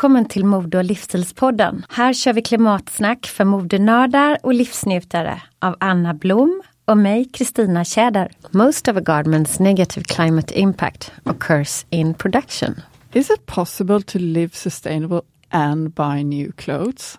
Välkommen 0.00 0.24
till 0.24 0.44
Mode 0.44 0.78
och 0.78 0.84
livsstilspodden. 0.84 1.86
Här 1.88 2.12
kör 2.12 2.32
vi 2.32 2.42
klimatsnack 2.42 3.26
för 3.26 3.44
modenördar 3.44 4.38
och 4.42 4.54
livsnjutare 4.54 5.42
av 5.58 5.76
Anna 5.80 6.14
Blom 6.14 6.62
och 6.84 6.98
mig, 6.98 7.24
Kristina 7.24 7.84
Tjäder. 7.84 8.30
Most 8.50 8.88
of 8.88 8.96
a 8.96 9.00
garment's 9.00 9.62
negative 9.62 10.04
climate 10.04 10.60
impact 10.60 11.12
occurs 11.24 11.86
in 11.90 12.14
production. 12.14 12.80
Is 13.12 13.30
it 13.30 13.46
possible 13.46 14.02
to 14.02 14.18
live 14.18 14.50
sustainable 14.52 15.22
and 15.50 15.94
buy 15.94 16.22
new 16.24 16.52
clothes? 16.52 17.18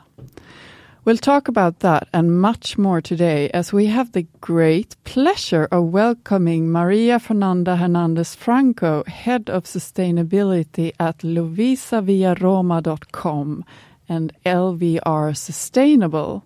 We'll 1.04 1.17
talk 1.17 1.48
about 1.48 1.80
that 1.80 2.08
and 2.14 2.39
much 2.39 2.78
more 2.78 3.02
today 3.02 3.50
as 3.56 3.73
we 3.73 3.88
have 3.88 4.12
the 4.12 4.28
great 4.39 4.95
pleasure 5.04 5.67
of 5.72 5.86
welcoming 5.86 6.72
Maria 6.72 7.17
Fernanda 7.17 7.78
Hernandez 7.78 8.36
Franco, 8.36 9.04
Head 9.06 9.50
of 9.50 9.64
Sustainability 9.64 10.92
at 11.00 11.17
LuisaViaroma.com 11.23 13.66
and 14.08 14.32
LVR 14.45 15.36
Sustainable. 15.36 16.45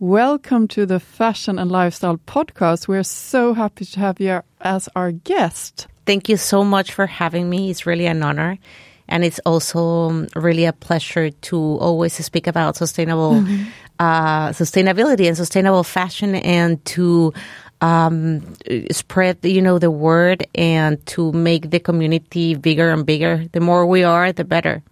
Welcome 0.00 0.66
to 0.66 0.84
the 0.84 0.98
Fashion 0.98 1.56
and 1.56 1.70
Lifestyle 1.70 2.16
Podcast. 2.16 2.88
We're 2.88 3.04
so 3.04 3.54
happy 3.54 3.84
to 3.84 4.00
have 4.00 4.18
you 4.18 4.42
as 4.62 4.88
our 4.96 5.12
guest. 5.12 5.86
Thank 6.06 6.28
you 6.28 6.36
so 6.36 6.64
much 6.64 6.92
for 6.92 7.06
having 7.06 7.48
me. 7.48 7.70
It's 7.70 7.86
really 7.86 8.06
an 8.06 8.24
honor. 8.24 8.58
And 9.08 9.24
it's 9.24 9.40
also 9.46 10.08
um, 10.08 10.28
really 10.34 10.64
a 10.64 10.72
pleasure 10.72 11.30
to 11.30 11.56
always 11.56 12.14
speak 12.24 12.46
about 12.46 12.76
sustainable 12.76 13.34
Mm-hmm. 13.34 13.64
uh, 13.98 14.48
sustainability 14.50 15.26
and 15.26 15.36
sustainable 15.36 15.84
fashion 15.84 16.34
and 16.34 16.84
to 16.84 17.32
um, 17.80 18.54
spread, 18.90 19.38
you 19.42 19.62
know, 19.62 19.78
the 19.78 19.90
word 19.90 20.46
and 20.54 21.04
to 21.06 21.32
make 21.32 21.70
the 21.70 21.80
community 21.80 22.54
bigger 22.54 22.90
and 22.90 23.04
bigger. 23.06 23.46
The 23.52 23.60
more 23.60 23.86
we 23.86 24.02
are, 24.04 24.32
the 24.32 24.44
better. 24.44 24.82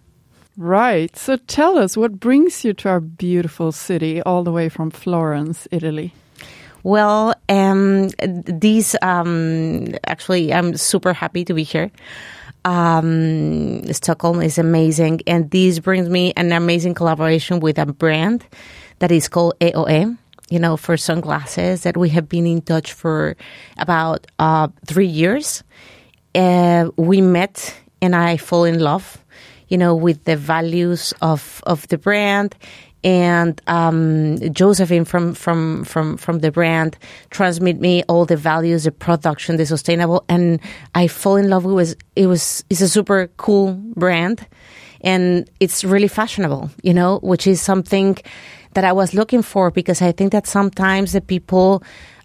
Right. 0.56 1.14
So 1.16 1.36
tell 1.36 1.78
us 1.78 1.96
what 1.96 2.20
brings 2.20 2.64
you 2.64 2.74
to 2.74 2.88
our 2.88 3.00
beautiful 3.00 3.72
city 3.72 4.22
all 4.22 4.44
the 4.44 4.52
way 4.52 4.68
from 4.68 4.90
Florence, 4.90 5.66
Italy. 5.70 6.12
Well, 6.84 7.34
um, 7.48 8.10
these 8.20 8.94
um, 9.00 9.94
actually, 10.06 10.52
I'm 10.52 10.76
super 10.76 11.12
happy 11.12 11.44
to 11.46 11.54
be 11.54 11.62
here. 11.64 11.90
Um, 12.64 13.92
Stockholm 13.92 14.40
is 14.40 14.58
amazing, 14.58 15.20
and 15.26 15.50
this 15.50 15.78
brings 15.78 16.08
me 16.08 16.32
an 16.36 16.52
amazing 16.52 16.94
collaboration 16.94 17.60
with 17.60 17.78
a 17.78 17.86
brand 17.86 18.46
that 19.00 19.12
is 19.12 19.28
called 19.28 19.54
EOE. 19.60 20.16
You 20.50 20.58
know, 20.58 20.76
for 20.76 20.96
sunglasses 20.98 21.84
that 21.84 21.96
we 21.96 22.10
have 22.10 22.28
been 22.28 22.46
in 22.46 22.60
touch 22.60 22.92
for 22.92 23.34
about 23.78 24.26
uh, 24.38 24.68
three 24.86 25.06
years. 25.06 25.64
Uh, 26.34 26.90
we 26.96 27.22
met, 27.22 27.74
and 28.02 28.14
I 28.14 28.36
fall 28.36 28.64
in 28.64 28.78
love. 28.78 29.18
You 29.68 29.78
know, 29.78 29.94
with 29.94 30.24
the 30.24 30.36
values 30.36 31.14
of 31.22 31.62
of 31.66 31.88
the 31.88 31.96
brand 31.96 32.54
and 33.04 33.60
um, 33.66 34.38
Josephine 34.52 35.04
from 35.04 35.34
from 35.34 35.84
from 35.84 36.16
from 36.16 36.38
the 36.38 36.50
brand 36.50 36.96
transmit 37.30 37.78
me 37.78 38.02
all 38.08 38.24
the 38.24 38.36
values, 38.36 38.84
the 38.84 38.92
production, 38.92 39.56
the 39.56 39.66
sustainable, 39.66 40.24
and 40.28 40.58
I 40.94 41.06
fall 41.08 41.36
in 41.36 41.50
love 41.50 41.66
with 41.66 41.96
it. 42.16 42.26
Was 42.26 42.64
it's 42.70 42.80
a 42.80 42.88
super 42.88 43.28
cool 43.36 43.74
brand, 43.74 44.46
and 45.02 45.48
it's 45.60 45.84
really 45.84 46.08
fashionable, 46.08 46.70
you 46.82 46.94
know, 46.94 47.18
which 47.22 47.46
is 47.46 47.60
something 47.60 48.16
that 48.72 48.84
I 48.84 48.92
was 48.92 49.12
looking 49.12 49.42
for 49.42 49.70
because 49.70 50.00
I 50.00 50.10
think 50.12 50.32
that 50.32 50.46
sometimes 50.46 51.12
the 51.12 51.20
people. 51.20 51.82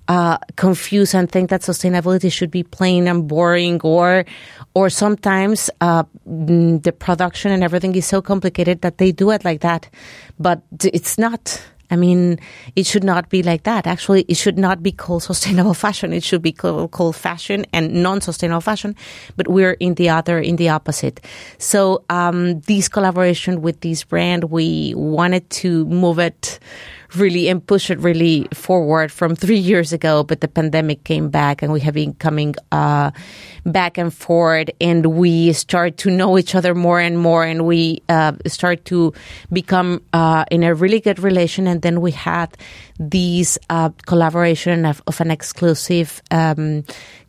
Uh, 0.07 0.39
confuse 0.55 1.13
and 1.13 1.31
think 1.31 1.51
that 1.51 1.61
sustainability 1.61 2.31
should 2.31 2.49
be 2.49 2.63
plain 2.63 3.07
and 3.07 3.27
boring, 3.27 3.79
or, 3.83 4.25
or 4.73 4.89
sometimes 4.89 5.69
uh, 5.81 6.03
mm, 6.27 6.81
the 6.83 6.91
production 6.91 7.51
and 7.51 7.63
everything 7.63 7.95
is 7.95 8.05
so 8.05 8.21
complicated 8.21 8.81
that 8.81 8.97
they 8.97 9.11
do 9.11 9.31
it 9.31 9.43
like 9.43 9.61
that, 9.61 9.89
but 10.39 10.61
it's 10.83 11.17
not. 11.17 11.61
I 11.91 11.95
mean, 11.95 12.39
it 12.75 12.85
should 12.85 13.03
not 13.03 13.29
be 13.29 13.41
like 13.41 13.63
that. 13.63 13.87
Actually, 13.87 14.21
it 14.27 14.37
should 14.37 14.59
not 14.59 14.83
be 14.83 14.91
called 14.91 15.23
sustainable 15.23 15.73
fashion. 15.85 16.13
It 16.13 16.23
should 16.23 16.43
be 16.43 16.51
called, 16.51 16.91
called 16.91 17.15
fashion 17.15 17.65
and 17.73 18.03
non-sustainable 18.03 18.61
fashion. 18.61 18.95
But 19.35 19.47
we're 19.47 19.73
in 19.73 19.95
the 19.95 20.09
other, 20.09 20.39
in 20.39 20.57
the 20.57 20.69
opposite. 20.69 21.19
So, 21.57 22.03
um, 22.11 22.59
this 22.61 22.89
collaboration 22.89 23.63
with 23.63 23.81
this 23.81 24.03
brand, 24.03 24.45
we 24.45 24.93
wanted 24.95 25.49
to 25.61 25.85
move 25.85 26.19
it 26.19 26.59
really 27.15 27.47
and 27.47 27.65
push 27.65 27.89
it 27.89 27.99
really 27.99 28.47
forward 28.53 29.11
from 29.11 29.35
three 29.35 29.57
years 29.57 29.93
ago. 29.93 30.23
But 30.23 30.41
the 30.41 30.47
pandemic 30.47 31.03
came 31.03 31.29
back 31.29 31.61
and 31.61 31.71
we 31.73 31.79
have 31.81 31.93
been 31.93 32.13
coming, 32.13 32.55
uh, 32.71 33.11
back 33.65 33.97
and 33.97 34.13
forth 34.13 34.69
and 34.79 35.05
we 35.05 35.53
start 35.53 35.97
to 35.97 36.11
know 36.11 36.37
each 36.37 36.55
other 36.55 36.73
more 36.75 36.99
and 36.99 37.19
more 37.19 37.43
and 37.43 37.65
we, 37.65 38.01
uh, 38.09 38.33
start 38.47 38.85
to 38.85 39.13
become, 39.51 40.01
uh, 40.13 40.45
in 40.51 40.63
a 40.63 40.73
really 40.73 40.99
good 40.99 41.19
relation. 41.19 41.67
And 41.67 41.81
then 41.81 42.01
we 42.01 42.11
had 42.11 42.55
these, 42.99 43.57
uh, 43.69 43.89
collaboration 44.05 44.85
of, 44.85 45.01
of 45.07 45.19
an 45.21 45.31
exclusive, 45.31 46.21
um, 46.31 46.83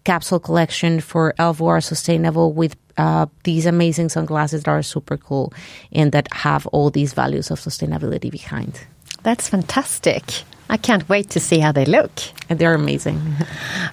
capsule 0.04 0.40
collection 0.40 1.00
for 1.00 1.34
LVR 1.38 1.82
Sustainable 1.82 2.52
with 2.52 2.76
uh, 2.96 3.26
these 3.44 3.66
amazing 3.66 4.08
sunglasses 4.08 4.62
that 4.64 4.70
are 4.70 4.82
super 4.82 5.16
cool 5.16 5.52
and 5.92 6.12
that 6.12 6.28
have 6.32 6.66
all 6.68 6.90
these 6.90 7.12
values 7.12 7.50
of 7.50 7.58
sustainability 7.58 8.30
behind. 8.30 8.80
That's 9.22 9.48
fantastic. 9.48 10.22
I 10.72 10.76
can't 10.76 11.08
wait 11.08 11.30
to 11.30 11.40
see 11.40 11.58
how 11.58 11.72
they 11.72 11.84
look. 11.84 12.10
And 12.48 12.58
they're 12.58 12.74
amazing. 12.74 13.20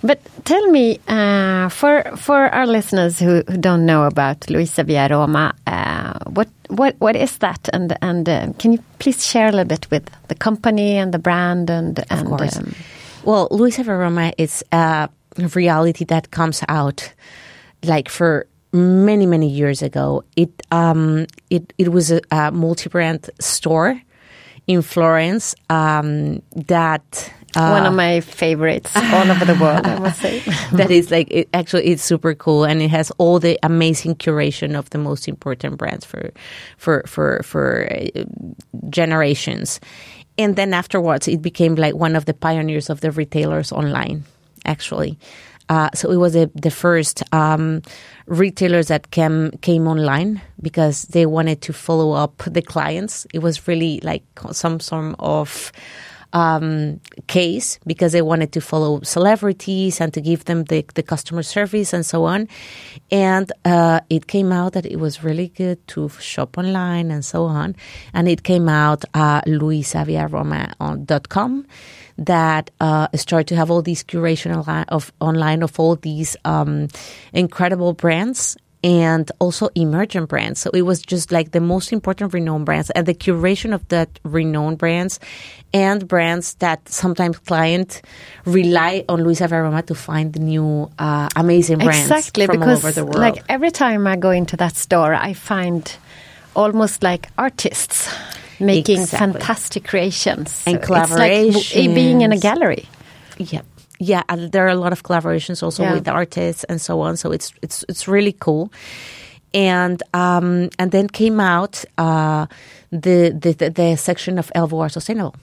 But 0.03 0.19
tell 0.45 0.67
me, 0.71 0.99
uh, 1.07 1.69
for 1.69 2.03
for 2.17 2.49
our 2.53 2.67
listeners 2.67 3.19
who, 3.19 3.41
who 3.47 3.57
don't 3.57 3.85
know 3.85 4.03
about 4.03 4.47
Luisa 4.49 4.83
Via 4.83 5.07
Roma, 5.09 5.53
uh, 5.65 6.13
what 6.29 6.47
what 6.69 6.95
what 6.99 7.15
is 7.15 7.37
that? 7.39 7.67
And 7.73 7.97
and 8.01 8.29
uh, 8.29 8.53
can 8.59 8.73
you 8.73 8.79
please 8.99 9.25
share 9.25 9.47
a 9.47 9.51
little 9.51 9.65
bit 9.65 9.87
with 9.89 10.03
the 10.27 10.35
company 10.35 10.97
and 10.97 11.11
the 11.11 11.19
brand 11.19 11.69
and 11.69 11.97
Of 11.99 12.05
and 12.11 12.27
course. 12.27 12.57
um, 12.57 12.73
Well, 13.23 13.47
Luisa 13.51 13.83
Via 13.83 13.97
Roma 13.97 14.31
is 14.37 14.63
a 14.71 15.09
reality 15.55 16.05
that 16.05 16.29
comes 16.31 16.63
out 16.69 17.13
like 17.83 18.09
for 18.09 18.45
many 18.73 19.25
many 19.25 19.47
years 19.47 19.81
ago 19.81 20.23
it 20.35 20.49
um 20.71 21.25
it 21.49 21.73
it 21.77 21.87
was 21.91 22.11
a, 22.11 22.19
a 22.31 22.51
multi-brand 22.51 23.29
store 23.39 24.01
in 24.67 24.81
Florence 24.81 25.55
um 25.69 26.41
that 26.55 27.31
uh, 27.55 27.69
One 27.71 27.87
of 27.87 27.93
my 27.93 28.19
favorites 28.19 28.95
all 28.95 29.31
over 29.31 29.45
the 29.45 29.55
world, 29.55 29.87
I 29.87 29.97
must 29.97 30.21
say. 30.21 30.39
that 30.73 30.91
is 30.91 31.09
like 31.09 31.27
it, 31.31 31.49
actually 31.53 31.85
it's 31.87 32.03
super 32.03 32.35
cool 32.35 32.65
and 32.65 32.81
it 32.81 32.89
has 32.89 33.11
all 33.17 33.39
the 33.39 33.57
amazing 33.63 34.15
curation 34.15 34.77
of 34.77 34.89
the 34.91 34.99
most 34.99 35.27
important 35.27 35.77
brands 35.77 36.05
for 36.05 36.31
for 36.77 37.03
for 37.07 37.41
for 37.43 37.87
uh, 37.89 38.23
generations 38.89 39.79
and 40.37 40.55
then 40.55 40.73
afterwards 40.73 41.27
it 41.27 41.41
became 41.41 41.75
like 41.75 41.95
one 41.95 42.15
of 42.15 42.25
the 42.25 42.33
pioneers 42.33 42.89
of 42.91 43.01
the 43.01 43.11
retailers 43.11 43.71
online 43.71 44.23
actually 44.65 45.17
uh, 45.69 45.89
so 45.93 46.11
it 46.11 46.17
was 46.17 46.35
a, 46.35 46.49
the 46.55 46.71
first 46.71 47.23
um, 47.33 47.81
retailers 48.25 48.87
that 48.87 49.11
came 49.11 49.51
came 49.61 49.87
online 49.87 50.41
because 50.61 51.03
they 51.03 51.25
wanted 51.25 51.61
to 51.61 51.73
follow 51.73 52.11
up 52.13 52.43
the 52.47 52.61
clients. 52.61 53.27
It 53.33 53.39
was 53.39 53.67
really 53.67 53.99
like 54.03 54.23
some 54.51 54.79
sort 54.79 55.15
of 55.19 55.71
um, 56.33 56.99
case 57.27 57.79
because 57.85 58.11
they 58.11 58.21
wanted 58.21 58.51
to 58.53 58.61
follow 58.61 59.01
celebrities 59.01 60.01
and 60.01 60.13
to 60.13 60.21
give 60.21 60.45
them 60.45 60.63
the, 60.65 60.85
the 60.95 61.03
customer 61.03 61.43
service 61.43 61.93
and 61.93 62.03
so 62.05 62.25
on. 62.25 62.47
And 63.11 63.51
uh, 63.65 63.99
it 64.09 64.27
came 64.27 64.51
out 64.51 64.73
that 64.73 64.85
it 64.85 64.97
was 64.97 65.23
really 65.23 65.47
good 65.49 65.87
to 65.89 66.09
shop 66.09 66.57
online 66.57 67.11
and 67.11 67.25
so 67.25 67.45
on. 67.45 67.75
And 68.13 68.27
it 68.27 68.43
came 68.43 68.67
out 68.69 69.05
uh, 69.13 69.41
luisaviaroma.com 69.41 71.67
that 72.19 72.71
uh, 72.79 73.07
started 73.15 73.47
to 73.47 73.55
have 73.55 73.69
all 73.69 73.83
these 73.83 74.03
curation 74.03 74.85
of, 74.89 75.13
online 75.19 75.63
of 75.63 75.79
all 75.79 75.95
these 75.95 76.35
um, 76.45 76.87
incredible 77.31 77.93
brands 77.93 78.57
and 78.83 79.31
also 79.39 79.69
emergent 79.75 80.29
brands. 80.29 80.59
So 80.59 80.69
it 80.71 80.83
was 80.83 81.01
just 81.01 81.31
like 81.31 81.51
the 81.51 81.59
most 81.59 81.91
important 81.91 82.33
renowned 82.33 82.65
brands 82.65 82.89
and 82.91 83.05
the 83.07 83.13
curation 83.13 83.73
of 83.73 83.87
that 83.89 84.19
renowned 84.23 84.77
brands 84.77 85.19
and 85.73 86.07
brands 86.07 86.53
that 86.55 86.87
sometimes 86.87 87.39
clients 87.39 88.01
rely 88.45 89.03
on 89.09 89.23
Luisa 89.23 89.47
Via 89.47 89.63
Roma 89.63 89.81
to 89.83 89.95
find 89.95 90.39
new 90.39 90.89
uh, 90.99 91.27
amazing 91.35 91.79
brands 91.79 92.09
exactly, 92.11 92.45
from 92.45 92.59
because 92.59 92.83
all 92.83 92.89
over 92.89 92.91
the 92.91 93.03
world. 93.05 93.17
like 93.17 93.43
every 93.49 93.71
time 93.71 94.05
I 94.07 94.15
go 94.15 94.29
into 94.29 94.55
that 94.57 94.75
store, 94.75 95.13
I 95.13 95.33
find 95.33 95.91
almost 96.55 97.03
like 97.03 97.29
artists 97.37 98.09
making 98.59 99.01
Exactly. 99.01 99.33
fantastic 99.33 99.83
creations 99.87 100.63
And 100.65 100.79
collaborations. 100.79 101.55
It's 101.55 101.75
like 101.75 101.95
being 101.95 102.21
in 102.21 102.31
a 102.31 102.37
gallery. 102.37 102.87
Yeah. 103.37 103.61
Yeah, 103.99 104.21
and 104.29 104.51
there 104.51 104.63
are 104.65 104.69
a 104.71 104.79
lot 104.79 104.91
of 104.91 105.01
collaborations 105.03 105.63
also 105.63 105.83
Yeah. 105.83 105.93
with 105.95 106.07
artists 106.07 106.63
and 106.69 106.79
so 106.81 107.01
on. 107.01 107.17
So 107.17 107.31
it's 107.31 107.51
it's 107.61 107.83
it's 107.89 108.07
really 108.07 108.33
cool. 108.39 108.69
And 109.53 110.03
um, 110.13 110.69
and 110.77 110.91
then 110.91 111.07
came 111.09 111.39
out 111.39 111.83
uh, 111.97 112.45
the, 112.91 113.31
the 113.41 113.53
the 113.53 113.69
the 113.71 113.95
section 113.97 114.37
of 114.39 114.51
LVR 114.55 114.89
Sustainable. 114.91 115.33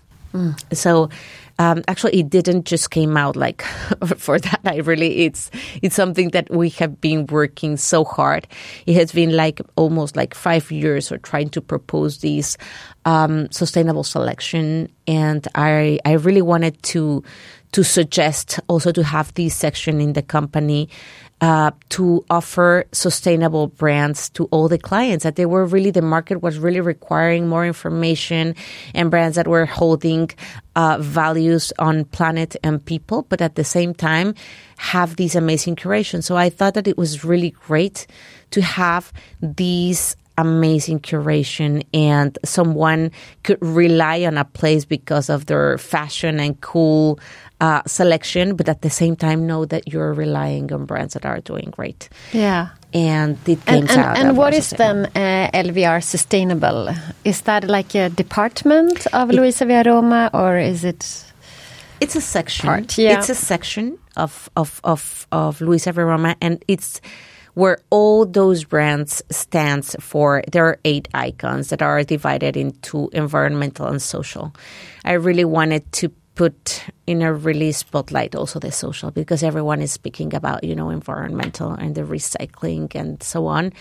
So 0.73 1.09
um, 1.59 1.83
actually, 1.87 2.19
it 2.19 2.31
didn't 2.31 2.65
just 2.65 2.91
came 2.91 3.17
out 3.17 3.37
like 3.37 3.62
for 4.17 4.39
that. 4.39 4.61
I 4.65 4.79
really 4.79 5.25
it's 5.25 5.51
it's 5.83 5.95
something 5.95 6.31
that 6.31 6.51
we 6.51 6.71
have 6.71 7.01
been 7.01 7.27
working 7.27 7.77
so 7.77 8.05
hard. 8.05 8.49
It 8.87 8.95
has 8.95 9.12
been 9.12 9.37
like 9.37 9.61
almost 9.77 10.17
like 10.17 10.35
five 10.35 10.71
years 10.73 11.12
or 11.12 11.19
trying 11.19 11.51
to 11.51 11.61
propose 11.61 12.19
this 12.19 12.56
um, 13.05 13.51
sustainable 13.53 14.05
selection, 14.05 14.89
and 15.06 15.47
I 15.55 16.01
I 16.05 16.12
really 16.12 16.43
wanted 16.43 16.83
to 16.85 17.23
to 17.73 17.83
suggest 17.83 18.61
also 18.69 18.93
to 18.93 19.03
have 19.03 19.35
this 19.35 19.55
section 19.55 20.00
in 20.00 20.12
the 20.12 20.23
company 20.23 20.89
uh, 21.44 21.73
to 21.91 22.25
offer 22.31 22.87
sustainable 22.91 23.67
brands 23.67 24.31
to 24.31 24.46
all 24.46 24.67
the 24.67 24.79
clients 24.79 25.25
that 25.25 25.37
they 25.37 25.44
were 25.44 25.67
really 25.67 25.91
the 25.91 26.00
market 26.00 26.41
was 26.41 26.58
really 26.58 26.81
requiring 26.81 27.46
more 27.46 27.67
information 27.67 28.56
and 28.94 29.11
brands 29.11 29.37
that 29.37 29.46
were 29.46 29.67
holding 29.67 30.31
uh, 30.75 30.96
values 31.02 31.70
on 31.79 32.06
planet 32.06 32.56
and 32.64 32.82
people 32.87 33.26
but 33.29 33.43
at 33.43 33.56
the 33.56 33.64
same 33.64 33.93
time 33.93 34.35
have 34.79 35.17
these 35.17 35.37
amazing 35.37 35.76
curation 35.76 36.25
so 36.25 36.35
i 36.35 36.49
thought 36.49 36.73
that 36.73 36.88
it 36.88 36.96
was 36.96 37.25
really 37.25 37.50
great 37.50 38.06
to 38.50 38.62
have 38.62 39.12
these 39.43 40.17
amazing 40.38 40.99
curation 40.99 41.85
and 41.93 42.38
someone 42.44 43.11
could 43.43 43.58
rely 43.61 44.25
on 44.25 44.37
a 44.37 44.44
place 44.44 44.85
because 44.85 45.29
of 45.29 45.47
their 45.47 45.79
fashion 45.79 46.40
and 46.40 46.61
cool 46.61 47.20
uh, 47.61 47.83
selection, 47.87 48.56
but 48.56 48.69
at 48.69 48.83
the 48.83 48.91
same 48.91 49.17
time 49.17 49.47
know 49.47 49.65
that 49.65 49.89
you're 49.93 50.12
relying 50.12 50.73
on 50.73 50.85
brands 50.85 51.15
that 51.15 51.25
are 51.25 51.41
doing 51.41 51.71
great. 51.71 52.09
Yeah. 52.33 52.69
And 52.93 53.39
it 53.47 53.59
And, 53.67 53.91
and, 53.91 54.01
out. 54.01 54.19
and 54.19 54.37
what 54.37 54.55
is 54.55 54.71
then 54.71 55.06
uh, 55.17 55.51
LVR 55.53 56.03
Sustainable? 56.03 56.89
Is 57.25 57.43
that 57.43 57.65
like 57.65 57.95
a 57.95 58.09
department 58.09 59.06
of 59.12 59.31
Luisa 59.31 59.65
Via 59.65 59.83
Roma 59.85 60.31
or 60.33 60.59
is 60.59 60.85
it? 60.85 61.25
It's 62.01 62.17
a 62.17 62.21
section. 62.21 62.69
Part, 62.69 62.99
yeah. 62.99 63.19
It's 63.19 63.29
a 63.31 63.35
section 63.35 63.99
of 64.17 64.49
of 64.57 64.81
of 64.85 65.27
of 65.33 65.61
Luisa 65.61 65.93
Via 65.93 66.05
Roma, 66.05 66.37
and 66.41 66.62
it's 66.69 67.00
where 67.55 67.79
all 67.91 68.27
those 68.27 68.65
brands 68.65 69.23
stands 69.31 69.97
for. 70.00 70.43
There 70.53 70.67
are 70.67 70.79
eight 70.85 71.09
icons 71.15 71.69
that 71.69 71.83
are 71.83 72.03
divided 72.05 72.57
into 72.57 73.09
environmental 73.12 73.87
and 73.87 74.03
social. 74.03 74.55
I 75.05 75.12
really 75.12 75.45
wanted 75.45 75.91
to 75.93 76.12
put 76.35 76.85
in 77.07 77.23
a 77.23 77.33
really 77.33 77.73
spotlight 77.73 78.35
also 78.35 78.59
the 78.59 78.73
social 78.73 79.11
because 79.11 79.43
everyone 79.43 79.81
is 79.81 79.93
speaking 79.93 80.35
about 80.35 80.65
you 80.65 80.75
know 80.75 80.91
environmental 80.91 81.73
and 81.73 81.95
the 81.95 82.03
recycling 82.03 82.93
and 82.95 83.23
so 83.23 83.47
on 83.47 83.73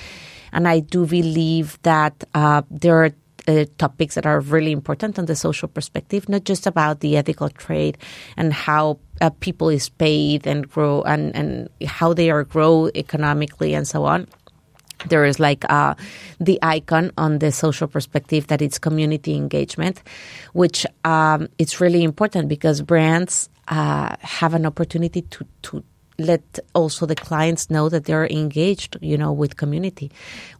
and 0.51 0.67
i 0.67 0.79
do 0.79 1.05
believe 1.05 1.79
that 1.83 2.23
uh, 2.35 2.61
there 2.69 3.03
are 3.03 3.11
uh, 3.47 3.65
topics 3.77 4.15
that 4.15 4.25
are 4.25 4.39
really 4.39 4.71
important 4.71 5.19
on 5.19 5.25
the 5.25 5.35
social 5.35 5.67
perspective, 5.67 6.29
not 6.29 6.45
just 6.45 6.65
about 6.65 7.01
the 7.01 7.17
ethical 7.17 7.49
trade 7.49 7.97
and 8.37 8.53
how 8.53 8.97
uh, 9.19 9.29
people 9.41 9.69
is 9.69 9.89
paid 9.89 10.47
and 10.47 10.69
grow 10.69 11.01
and, 11.01 11.35
and 11.35 11.69
how 11.85 12.13
they 12.13 12.29
are 12.29 12.43
grow 12.43 12.89
economically 12.95 13.73
and 13.73 13.87
so 13.87 14.05
on. 14.05 14.27
There 15.07 15.25
is 15.25 15.39
like 15.39 15.65
uh, 15.69 15.95
the 16.39 16.59
icon 16.61 17.11
on 17.17 17.39
the 17.39 17.51
social 17.51 17.87
perspective 17.87 18.47
that 18.47 18.61
it's 18.61 18.79
community 18.79 19.35
engagement, 19.35 20.01
which 20.53 20.85
um, 21.03 21.49
it's 21.57 21.81
really 21.81 22.03
important 22.03 22.47
because 22.47 22.81
brands 22.81 23.49
uh, 23.67 24.15
have 24.21 24.53
an 24.53 24.65
opportunity 24.65 25.21
to 25.23 25.45
to 25.63 25.83
let 26.19 26.59
also 26.73 27.05
the 27.05 27.15
clients 27.15 27.69
know 27.69 27.89
that 27.89 28.05
they're 28.05 28.27
engaged, 28.27 28.97
you 29.01 29.17
know, 29.17 29.31
with 29.31 29.57
community. 29.57 30.11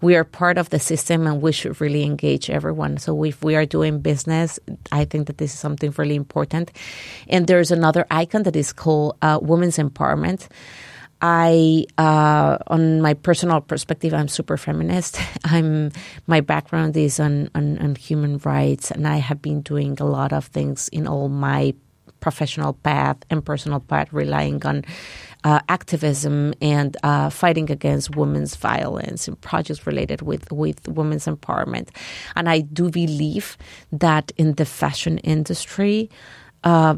We 0.02 0.16
are 0.16 0.24
part 0.24 0.58
of 0.58 0.70
the 0.70 0.80
system 0.80 1.28
and 1.28 1.42
we 1.42 1.52
should 1.52 1.80
really 1.80 2.04
engage 2.04 2.50
everyone. 2.50 2.98
So 2.98 3.24
if 3.24 3.44
we 3.44 3.56
are 3.56 3.66
doing 3.66 4.00
business, 4.00 4.60
I 4.92 5.06
think 5.06 5.28
that 5.28 5.38
this 5.38 5.54
is 5.54 5.60
something 5.60 5.94
really 5.98 6.16
important. 6.16 6.72
And 7.30 7.48
there's 7.48 7.72
another 7.72 8.06
icon 8.10 8.44
that 8.44 8.56
is 8.56 8.74
called 8.74 9.18
uh, 9.22 9.40
women's 9.42 9.78
empowerment. 9.78 10.48
I, 11.26 11.86
uh, 11.98 12.58
on 12.68 13.02
my 13.02 13.14
personal 13.14 13.62
perspective, 13.62 14.14
I'm 14.14 14.28
super 14.28 14.58
feminist. 14.58 15.18
I'm 15.46 15.92
my 16.28 16.42
background 16.42 16.98
is 16.98 17.18
on, 17.18 17.50
on 17.56 17.78
on 17.80 17.96
human 17.96 18.40
rights, 18.40 18.92
and 18.92 19.08
I 19.08 19.18
have 19.18 19.42
been 19.42 19.62
doing 19.62 19.98
a 20.02 20.06
lot 20.06 20.34
of 20.34 20.48
things 20.48 20.90
in 20.90 21.08
all 21.08 21.30
my 21.30 21.74
professional 22.20 22.74
path 22.74 23.18
and 23.30 23.46
personal 23.46 23.80
path, 23.80 24.12
relying 24.12 24.66
on 24.66 24.84
uh, 25.46 25.62
activism 25.70 26.54
and 26.62 26.98
uh, 27.04 27.30
fighting 27.30 27.72
against 27.72 28.18
women's 28.18 28.58
violence 28.58 29.26
and 29.26 29.40
projects 29.40 29.88
related 29.88 30.22
with 30.24 30.52
with 30.52 30.86
women's 30.90 31.26
empowerment. 31.26 31.88
And 32.36 32.50
I 32.50 32.60
do 32.60 32.90
believe 32.92 33.58
that 33.94 34.34
in 34.38 34.56
the 34.56 34.66
fashion 34.66 35.20
industry. 35.20 36.10
Uh, 36.66 36.98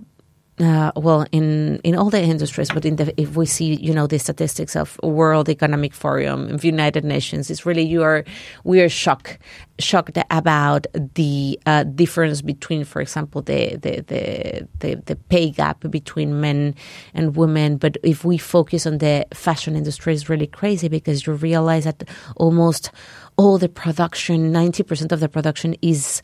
uh, 0.60 0.92
well, 0.96 1.26
in 1.34 1.80
in 1.84 1.96
all 1.96 2.10
the 2.10 2.22
industries, 2.22 2.70
but 2.70 2.86
in 2.86 2.96
the 2.96 3.14
if 3.20 3.36
we 3.36 3.46
see, 3.46 3.76
you 3.76 3.94
know, 3.94 4.08
the 4.08 4.18
statistics 4.18 4.76
of 4.76 4.98
World 5.04 5.50
Economic 5.50 5.94
Forum, 5.94 6.54
of 6.54 6.64
United 6.64 7.04
Nations, 7.04 7.50
it's 7.50 7.66
really 7.66 7.84
you 7.84 8.04
are 8.04 8.24
we 8.64 8.80
are 8.80 8.88
shocked 8.88 9.38
shocked 9.80 10.18
about 10.32 10.88
the 11.16 11.60
uh, 11.66 11.84
difference 11.84 12.42
between, 12.42 12.86
for 12.86 13.02
example, 13.02 13.42
the 13.42 13.76
the, 13.76 14.02
the 14.08 14.68
the 14.80 14.96
the 15.06 15.16
pay 15.18 15.50
gap 15.50 15.82
between 15.92 16.40
men 16.40 16.74
and 17.14 17.36
women. 17.36 17.76
But 17.76 17.98
if 18.02 18.24
we 18.24 18.38
focus 18.38 18.88
on 18.88 19.00
the 19.00 19.28
fashion 19.34 19.76
industry, 19.76 20.14
it's 20.14 20.30
really 20.30 20.48
crazy 20.48 20.88
because 20.88 21.28
you 21.28 21.34
realize 21.34 21.84
that 21.84 22.08
almost 22.38 22.92
all 23.36 23.58
the 23.58 23.68
production, 23.68 24.54
ninety 24.54 24.84
percent 24.84 25.12
of 25.12 25.20
the 25.20 25.28
production 25.28 25.76
is 25.82 26.22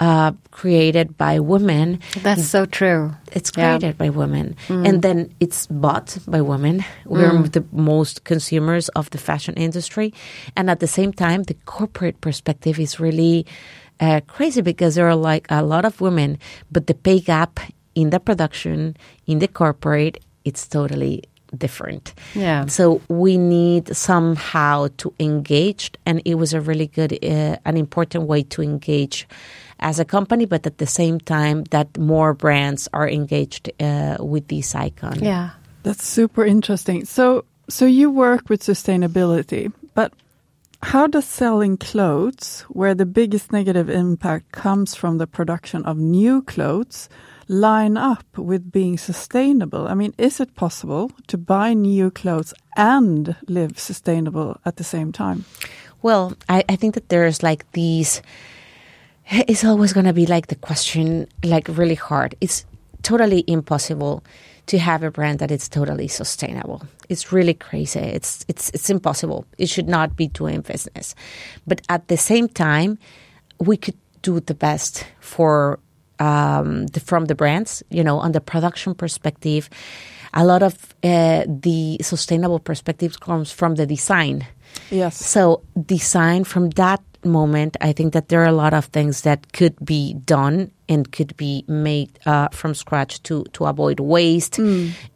uh, 0.00 0.32
created 0.50 1.16
by 1.16 1.38
women. 1.40 2.00
That's 2.22 2.46
so 2.46 2.66
true. 2.66 3.12
it's 3.32 3.50
Yeah. 3.56 3.76
created 3.78 3.98
by 3.98 4.10
women. 4.10 4.54
And 4.68 5.02
then 5.02 5.30
it's 5.40 5.66
bought 5.66 6.18
by 6.26 6.40
women. 6.40 6.84
We're 7.04 7.42
the 7.48 7.64
most 7.72 8.24
consumers 8.24 8.88
of 8.90 9.10
the 9.10 9.18
fashion 9.18 9.54
industry. 9.54 10.12
And 10.56 10.68
at 10.70 10.80
the 10.80 10.86
same 10.86 11.12
time 11.12 11.44
the 11.44 11.54
corporate 11.64 12.20
perspective 12.20 12.78
is 12.80 12.98
really 13.00 13.46
uh, 14.00 14.20
crazy 14.26 14.62
because 14.62 14.94
there 14.96 15.08
are 15.08 15.14
like 15.16 15.46
a 15.50 15.62
lot 15.62 15.84
of 15.84 16.00
women 16.00 16.38
but 16.72 16.86
the 16.88 16.94
pay 16.94 17.20
gap 17.20 17.60
in 17.94 18.10
the 18.10 18.18
production 18.18 18.96
in 19.26 19.38
the 19.38 19.46
corporate 19.48 20.18
it's 20.44 20.66
totally 20.66 21.22
different. 21.54 22.14
Yeah. 22.34 22.66
So 22.66 23.00
we 23.08 23.36
need 23.38 23.96
somehow 23.96 24.88
to 24.98 25.12
engage, 25.18 25.90
and 26.06 26.20
it 26.24 26.34
was 26.34 26.52
a 26.52 26.60
really 26.60 26.86
good, 26.86 27.12
uh, 27.22 27.56
an 27.64 27.76
important 27.76 28.26
way 28.26 28.42
to 28.44 28.62
engage 28.62 29.26
as 29.80 29.98
a 29.98 30.04
company, 30.04 30.46
but 30.46 30.66
at 30.66 30.78
the 30.78 30.86
same 30.86 31.18
time 31.20 31.64
that 31.70 31.98
more 31.98 32.34
brands 32.34 32.88
are 32.92 33.08
engaged 33.08 33.70
uh, 33.80 34.16
with 34.20 34.48
this 34.48 34.74
icon. 34.74 35.22
Yeah. 35.22 35.50
That's 35.82 36.06
super 36.06 36.44
interesting. 36.46 37.04
So, 37.04 37.44
so 37.68 37.84
you 37.84 38.10
work 38.10 38.48
with 38.48 38.62
sustainability, 38.62 39.72
but 39.94 40.12
how 40.82 41.06
does 41.06 41.26
selling 41.26 41.76
clothes, 41.76 42.64
where 42.68 42.94
the 42.94 43.06
biggest 43.06 43.52
negative 43.52 43.90
impact 43.90 44.52
comes 44.52 44.94
from 44.94 45.18
the 45.18 45.26
production 45.26 45.84
of 45.84 45.96
new 45.98 46.42
clothes, 46.42 47.08
line 47.48 47.96
up 47.96 48.24
with 48.36 48.72
being 48.72 48.98
sustainable? 48.98 49.88
I 49.88 49.94
mean, 49.94 50.14
is 50.18 50.40
it 50.40 50.54
possible 50.54 51.10
to 51.28 51.38
buy 51.38 51.74
new 51.74 52.10
clothes 52.10 52.54
and 52.76 53.36
live 53.48 53.78
sustainable 53.78 54.60
at 54.64 54.76
the 54.76 54.84
same 54.84 55.12
time? 55.12 55.44
Well, 56.02 56.34
I, 56.48 56.64
I 56.68 56.76
think 56.76 56.94
that 56.94 57.08
there's 57.08 57.42
like 57.42 57.70
these. 57.72 58.22
It's 59.26 59.64
always 59.64 59.92
going 59.92 60.06
to 60.06 60.12
be 60.12 60.26
like 60.26 60.48
the 60.48 60.56
question, 60.56 61.26
like 61.42 61.66
really 61.68 61.94
hard. 61.94 62.34
It's 62.40 62.66
totally 63.02 63.44
impossible 63.46 64.22
to 64.66 64.78
have 64.78 65.02
a 65.02 65.10
brand 65.10 65.38
that 65.38 65.50
is 65.50 65.68
totally 65.68 66.08
sustainable. 66.08 66.82
It's 67.08 67.32
really 67.32 67.54
crazy. 67.54 68.00
It's 68.00 68.44
it's 68.48 68.70
it's 68.70 68.90
impossible. 68.90 69.46
It 69.58 69.68
should 69.68 69.88
not 69.88 70.16
be 70.16 70.28
doing 70.28 70.62
business. 70.62 71.14
But 71.66 71.82
at 71.88 72.08
the 72.08 72.16
same 72.16 72.48
time, 72.48 72.98
we 73.58 73.76
could 73.76 73.96
do 74.22 74.40
the 74.40 74.54
best 74.54 75.04
for 75.20 75.78
um, 76.18 76.86
the, 76.88 77.00
from 77.00 77.26
the 77.26 77.34
brands. 77.34 77.82
You 77.90 78.04
know, 78.04 78.18
on 78.18 78.32
the 78.32 78.40
production 78.40 78.94
perspective, 78.94 79.68
a 80.32 80.44
lot 80.44 80.62
of 80.62 80.94
uh, 81.02 81.44
the 81.46 81.98
sustainable 82.02 82.58
perspective 82.58 83.20
comes 83.20 83.52
from 83.52 83.76
the 83.76 83.86
design. 83.86 84.46
Yes. 84.90 85.16
So 85.16 85.62
design 85.86 86.44
from 86.44 86.70
that 86.70 87.00
moment, 87.24 87.76
I 87.80 87.92
think 87.92 88.12
that 88.12 88.28
there 88.28 88.42
are 88.42 88.46
a 88.46 88.52
lot 88.52 88.74
of 88.74 88.86
things 88.86 89.22
that 89.22 89.52
could 89.52 89.76
be 89.84 90.14
done 90.14 90.70
and 90.88 91.10
could 91.12 91.34
be 91.36 91.64
made 91.66 92.18
uh, 92.26 92.48
from 92.48 92.74
scratch 92.74 93.22
to 93.22 93.44
to 93.54 93.64
avoid 93.64 94.00
waste 94.00 94.58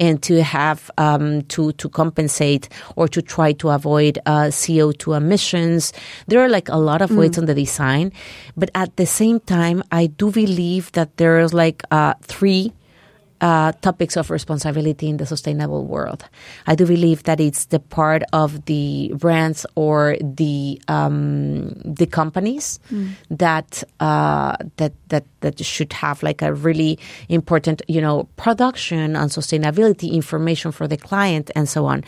and 0.00 0.22
to 0.22 0.42
have 0.42 0.90
um, 0.96 1.42
to 1.42 1.72
to 1.72 1.88
compensate 1.90 2.68
or 2.96 3.06
to 3.08 3.20
try 3.20 3.52
to 3.52 3.68
avoid 3.68 4.18
uh, 4.24 4.50
CO 4.50 4.92
two 4.92 5.12
emissions. 5.12 5.92
There 6.26 6.40
are 6.40 6.48
like 6.48 6.68
a 6.68 6.78
lot 6.78 7.02
of 7.02 7.10
ways 7.10 7.36
on 7.38 7.44
the 7.44 7.54
design, 7.54 8.12
but 8.56 8.70
at 8.74 8.96
the 8.96 9.06
same 9.06 9.40
time, 9.40 9.82
I 9.92 10.06
do 10.06 10.30
believe 10.30 10.90
that 10.92 11.16
there 11.18 11.38
is 11.40 11.52
like 11.52 11.82
uh, 11.90 12.14
three 12.22 12.72
uh, 13.40 13.72
topics 13.82 14.16
of 14.16 14.30
responsibility 14.30 15.08
in 15.08 15.16
the 15.18 15.26
sustainable 15.26 15.84
world. 15.86 16.24
I 16.66 16.74
do 16.74 16.86
believe 16.86 17.22
that 17.24 17.38
it's 17.40 17.66
the 17.66 17.78
part 17.78 18.22
of 18.32 18.64
the 18.66 19.12
brands 19.16 19.64
or 19.76 20.16
the 20.20 20.80
um, 20.88 21.70
the 21.84 22.06
companies 22.06 22.80
that 23.30 23.84
uh, 24.00 24.56
that 24.76 24.92
that 25.08 25.24
that 25.40 25.64
should 25.64 25.92
have 25.92 26.22
like 26.22 26.42
a 26.42 26.52
really 26.52 26.98
important, 27.28 27.82
you 27.88 28.00
know, 28.00 28.24
production 28.36 29.14
on 29.16 29.28
sustainability 29.28 30.10
information 30.12 30.72
for 30.72 30.88
the 30.88 30.96
client 30.96 31.50
and 31.54 31.68
so 31.68 31.86
on. 31.86 32.02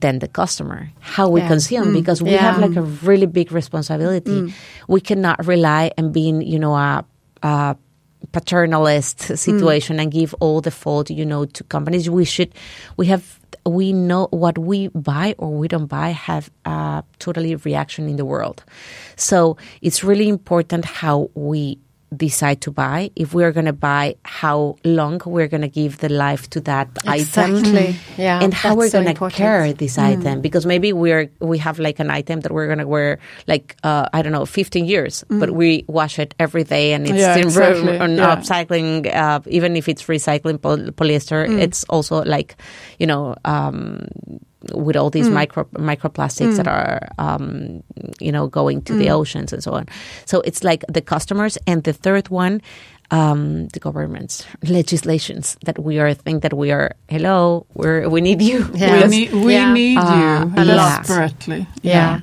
Then 0.00 0.20
the 0.20 0.28
customer, 0.28 0.88
how 1.00 1.28
we 1.28 1.40
Yeah. 1.40 1.48
consume, 1.48 1.92
because 1.92 2.22
we 2.22 2.30
Yeah. 2.30 2.42
have 2.42 2.58
like 2.58 2.76
a 2.76 2.82
really 2.82 3.26
big 3.26 3.50
responsibility. 3.50 4.52
We 4.86 5.00
cannot 5.00 5.44
rely 5.46 5.90
on 5.98 6.12
being, 6.12 6.42
you 6.42 6.60
know, 6.60 6.76
a, 6.76 7.04
a 7.42 7.76
paternalist 8.32 9.36
situation 9.38 9.98
and 10.00 10.12
give 10.12 10.34
all 10.40 10.60
the 10.60 10.70
fault, 10.70 11.10
you 11.10 11.24
know, 11.24 11.44
to 11.46 11.64
companies. 11.64 12.08
We 12.08 12.24
should, 12.24 12.54
we 12.96 13.06
have, 13.06 13.40
we 13.66 13.92
know 13.92 14.28
what 14.30 14.58
we 14.58 14.88
buy 14.88 15.34
or 15.38 15.50
we 15.52 15.68
don't 15.68 15.86
buy 15.86 16.10
have 16.10 16.50
a 16.64 17.02
totally 17.18 17.56
reaction 17.56 18.08
in 18.08 18.16
the 18.16 18.24
world. 18.24 18.64
So 19.16 19.56
it's 19.82 20.04
really 20.04 20.28
important 20.28 20.84
how 20.84 21.30
we 21.34 21.78
decide 22.16 22.60
to 22.62 22.70
buy. 22.72 23.10
If 23.14 23.34
we're 23.34 23.52
going 23.52 23.66
to 23.66 23.72
buy, 23.72 24.16
how 24.24 24.76
long 24.84 25.20
we're 25.24 25.46
going 25.48 25.60
to 25.62 25.68
give 25.68 25.98
the 25.98 26.08
life 26.08 26.50
to 26.50 26.60
that 26.62 26.88
item, 27.06 27.62
Yeah, 28.18 28.42
and 28.42 28.52
how 28.52 28.74
we're 28.74 28.90
going 28.90 29.14
to 29.14 29.30
care 29.30 29.72
this 29.72 29.96
item 29.98 30.40
because 30.40 30.66
maybe 30.66 30.92
we're 30.92 31.30
we 31.40 31.58
have 31.58 31.78
like 31.78 32.00
an 32.00 32.10
item 32.10 32.40
that 32.40 32.52
we're 32.52 32.66
going 32.66 32.78
to 32.78 32.88
wear 32.88 33.18
like 33.46 33.76
uh, 33.84 34.08
I 34.12 34.22
don't 34.22 34.32
know 34.32 34.44
15 34.44 34.84
years, 34.86 35.24
but 35.28 35.52
we 35.52 35.84
wash 35.88 36.18
it 36.18 36.34
every 36.38 36.64
day 36.64 36.92
and 36.94 37.06
it's 37.06 37.18
Yeah, 37.18 37.36
in 37.36 37.44
exactly. 37.44 37.98
on 37.98 38.16
Yeah. 38.16 38.34
upcycling. 38.36 39.06
Uh, 39.14 39.40
even 39.46 39.76
if 39.76 39.88
it's 39.88 40.02
recycling 40.04 40.60
poly- 40.60 40.90
polyester, 40.90 41.46
it's 41.60 41.84
also 41.84 42.22
like 42.24 42.56
you 42.98 43.06
know. 43.06 43.34
Um, 43.44 44.06
with 44.74 44.96
all 44.96 45.10
these 45.10 45.28
micro 45.30 45.64
microplastics 45.74 46.56
that 46.56 46.68
are 46.68 47.00
um, 47.18 47.82
you 48.20 48.32
know 48.32 48.46
going 48.48 48.82
to 48.82 48.94
the 48.94 49.10
oceans 49.10 49.52
and 49.52 49.62
so 49.62 49.72
on. 49.72 49.86
So 50.26 50.40
it's 50.44 50.62
like 50.62 50.84
the 50.94 51.00
customers 51.00 51.56
and 51.66 51.82
the 51.84 51.92
third 51.92 52.28
one, 52.28 52.60
um, 53.10 53.68
the 53.68 53.80
governments 53.80 54.44
legislations 54.68 55.56
that 55.64 55.78
we 55.78 55.98
are 55.98 56.14
think 56.14 56.42
that 56.42 56.52
we 56.52 56.70
are 56.72 56.92
hello 57.08 57.66
we're 57.74 58.08
we 58.08 58.20
need 58.20 58.40
you 58.42 58.66
Yeah. 58.74 59.02
We 59.02 59.08
need, 59.08 59.32
we 59.32 59.52
Yeah. 59.54 59.72
need 59.72 59.98
Uh, 59.98 60.44
you 60.56 60.64
yes. 60.66 61.06
desperately. 61.08 61.66
yeah 61.82 61.92
yeah 61.92 62.20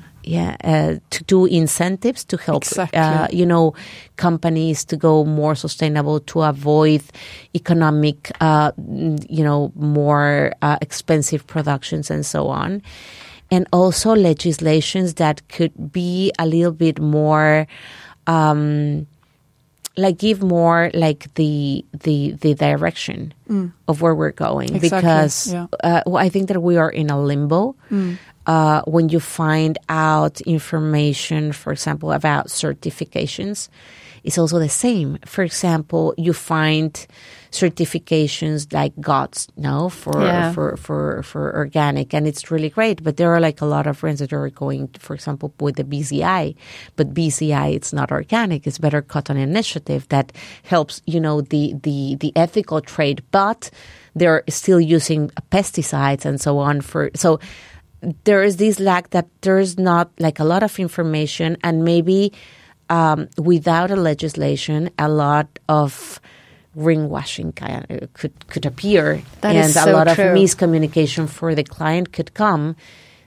uh, 0.63 0.99
to 1.09 1.23
do 1.23 1.45
incentives 1.45 2.25
to 2.25 2.37
help 2.37 2.63
Exactly. 2.63 2.99
uh, 2.99 3.27
you 3.31 3.45
know 3.45 3.73
companies 4.15 4.85
to 4.85 4.97
go 4.97 5.23
more 5.25 5.55
sustainable 5.55 6.19
to 6.19 6.41
avoid 6.41 7.01
economic 7.55 8.31
uh, 8.41 8.71
you 9.29 9.43
know 9.43 9.71
more 9.75 10.51
uh, 10.61 10.77
expensive 10.81 11.45
productions 11.47 12.11
and 12.11 12.25
so 12.25 12.47
on. 12.47 12.81
And 13.49 13.65
also 13.71 14.13
legislations 14.13 15.13
that 15.15 15.47
could 15.47 15.71
be 15.93 16.33
a 16.37 16.45
little 16.45 16.73
bit 16.73 16.99
more 16.99 17.65
um, 18.27 19.07
like 19.95 20.17
give 20.17 20.43
more 20.43 20.91
like 20.93 21.33
the 21.35 21.85
the 22.03 22.35
the 22.41 22.53
direction 22.53 23.33
of 23.87 24.01
where 24.01 24.13
we're 24.13 24.31
going 24.31 24.75
Exactly, 24.75 24.99
because 24.99 25.53
yeah. 25.53 25.67
uh, 25.83 26.01
well, 26.05 26.17
I 26.17 26.29
think 26.29 26.49
that 26.49 26.61
we 26.61 26.75
are 26.77 26.91
in 26.91 27.09
a 27.09 27.19
limbo 27.19 27.75
uh, 28.47 28.81
when 28.85 29.09
you 29.09 29.19
find 29.19 29.77
out 29.89 30.41
information, 30.41 31.51
for 31.51 31.71
example, 31.73 32.11
about 32.11 32.47
certifications. 32.47 33.69
It's 34.23 34.37
also 34.37 34.59
the 34.59 34.67
same. 34.69 35.19
For 35.25 35.43
example, 35.43 36.13
you 36.17 36.33
find 36.33 36.91
certifications 37.51 38.71
like 38.73 38.93
GOTS, 38.99 39.47
no, 39.57 39.89
for 39.89 40.21
Yeah. 40.21 40.51
for 40.51 40.75
for 40.77 41.23
for 41.23 41.55
organic, 41.55 42.13
and 42.13 42.27
it's 42.27 42.51
really 42.51 42.69
great. 42.69 43.03
But 43.03 43.17
there 43.17 43.31
are 43.33 43.39
like 43.39 43.61
a 43.61 43.65
lot 43.65 43.87
of 43.87 43.99
brands 44.01 44.19
that 44.19 44.33
are 44.33 44.49
going, 44.49 44.89
for 44.99 45.13
example, 45.13 45.53
with 45.59 45.75
the 45.75 45.83
BCI, 45.83 46.55
but 46.95 47.13
BCI 47.13 47.73
it's 47.75 47.93
not 47.93 48.11
organic. 48.11 48.67
It's 48.67 48.79
Better 48.79 49.01
Cotton 49.01 49.37
Initiative 49.37 50.07
that 50.09 50.31
helps, 50.63 51.01
you 51.05 51.19
know, 51.19 51.41
the 51.41 51.75
the 51.83 52.15
the 52.19 52.31
ethical 52.35 52.81
trade, 52.81 53.23
but 53.31 53.69
they're 54.15 54.43
still 54.49 54.81
using 54.81 55.29
pesticides 55.51 56.25
and 56.25 56.41
so 56.41 56.57
on 56.57 56.81
for 56.81 57.11
so 57.15 57.39
there 58.23 58.43
is 58.43 58.57
this 58.57 58.79
lack 58.79 59.09
that 59.11 59.27
there's 59.41 59.77
not 59.77 60.11
like 60.19 60.39
a 60.39 60.43
lot 60.43 60.63
of 60.63 60.79
information 60.79 61.57
and 61.63 61.83
maybe 61.83 62.31
um, 62.89 63.27
without 63.37 63.91
a 63.91 63.95
legislation 63.95 64.89
a 64.99 65.09
lot 65.09 65.47
of 65.67 66.19
kind 67.53 67.85
of 67.89 68.13
could 68.13 68.33
could 68.47 68.65
appear 68.65 69.21
That 69.41 69.55
and 69.55 69.65
is 69.65 69.75
a 69.75 69.91
lot 69.91 70.07
true. 70.07 70.25
of 70.25 70.37
miscommunication 70.37 71.27
for 71.27 71.55
the 71.55 71.63
client 71.63 72.13
could 72.13 72.33
come 72.35 72.75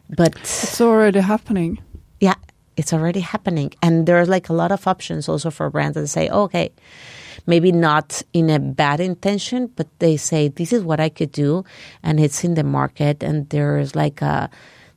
but 0.09 0.37
It's 0.37 0.81
already 0.81 1.21
happening. 1.21 1.79
yeah, 2.21 2.35
it's 2.77 2.93
already 2.93 3.21
happening. 3.21 3.73
And 3.83 4.07
there's 4.07 4.29
like 4.29 4.49
a 4.49 4.53
lot 4.53 4.73
of 4.73 4.87
options 4.87 5.29
also 5.29 5.50
for 5.50 5.71
brands 5.71 5.95
that 5.97 6.07
say, 6.09 6.29
oh, 6.29 6.43
okay, 6.45 6.71
maybe 7.47 7.73
not 7.73 8.23
in 8.33 8.51
a 8.51 8.59
bad 8.59 9.01
intention, 9.01 9.69
but 9.77 9.87
they 9.99 10.17
say, 10.17 10.49
this 10.49 10.73
is 10.73 10.83
what 10.83 11.01
I 11.01 11.09
could 11.09 11.33
do. 11.33 11.65
And 12.03 12.21
it's 12.21 12.45
in 12.45 12.55
the 12.55 12.65
market 12.65 13.23
and 13.23 13.49
there's 13.51 13.95
like 13.95 14.23
a, 14.23 14.51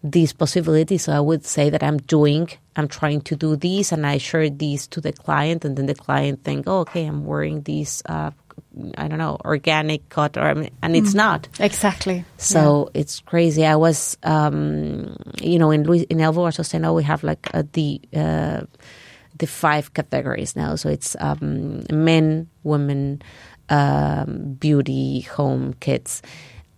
these 0.03 0.33
possibilities. 0.33 1.03
So 1.03 1.13
I 1.13 1.19
would 1.19 1.45
say 1.45 1.69
that 1.69 1.81
I'm 1.81 1.97
doing, 1.97 2.49
I'm 2.75 2.87
trying 2.87 3.21
to 3.21 3.35
do 3.35 3.55
these 3.55 3.91
and 3.91 4.05
I 4.05 4.17
share 4.17 4.49
these 4.49 4.87
to 4.87 5.01
the 5.01 5.13
client. 5.13 5.63
And 5.65 5.77
then 5.77 5.85
the 5.85 5.95
client 5.95 6.43
think, 6.43 6.65
oh, 6.67 6.79
okay, 6.79 7.05
I'm 7.05 7.25
wearing 7.25 7.61
these, 7.61 8.03
uh, 8.07 8.31
I 8.97 9.07
don't 9.07 9.17
know, 9.19 9.37
organic 9.45 10.09
cut 10.09 10.37
or, 10.37 10.67
and 10.81 10.95
it's 10.95 11.13
not. 11.13 11.47
Exactly. 11.59 12.25
So 12.37 12.89
it's 12.93 13.21
crazy. 13.21 13.65
I 13.65 13.75
was, 13.75 14.17
um, 14.23 15.15
you 15.41 15.57
know, 15.57 15.71
in 15.71 15.83
Louis, 15.83 16.03
in 16.03 16.17
LVR 16.17 16.53
Sustainable, 16.53 16.95
we 16.95 17.03
have 17.03 17.23
like 17.23 17.47
uh, 17.53 17.63
the 17.71 18.01
uh, 18.15 18.61
the 19.37 19.47
five 19.47 19.93
categories 19.93 20.55
now. 20.55 20.75
So 20.75 20.89
it's 20.89 21.15
um, 21.19 21.83
men, 21.91 22.49
women, 22.63 23.21
um, 23.69 24.53
beauty, 24.59 25.21
home, 25.21 25.73
kids. 25.79 26.21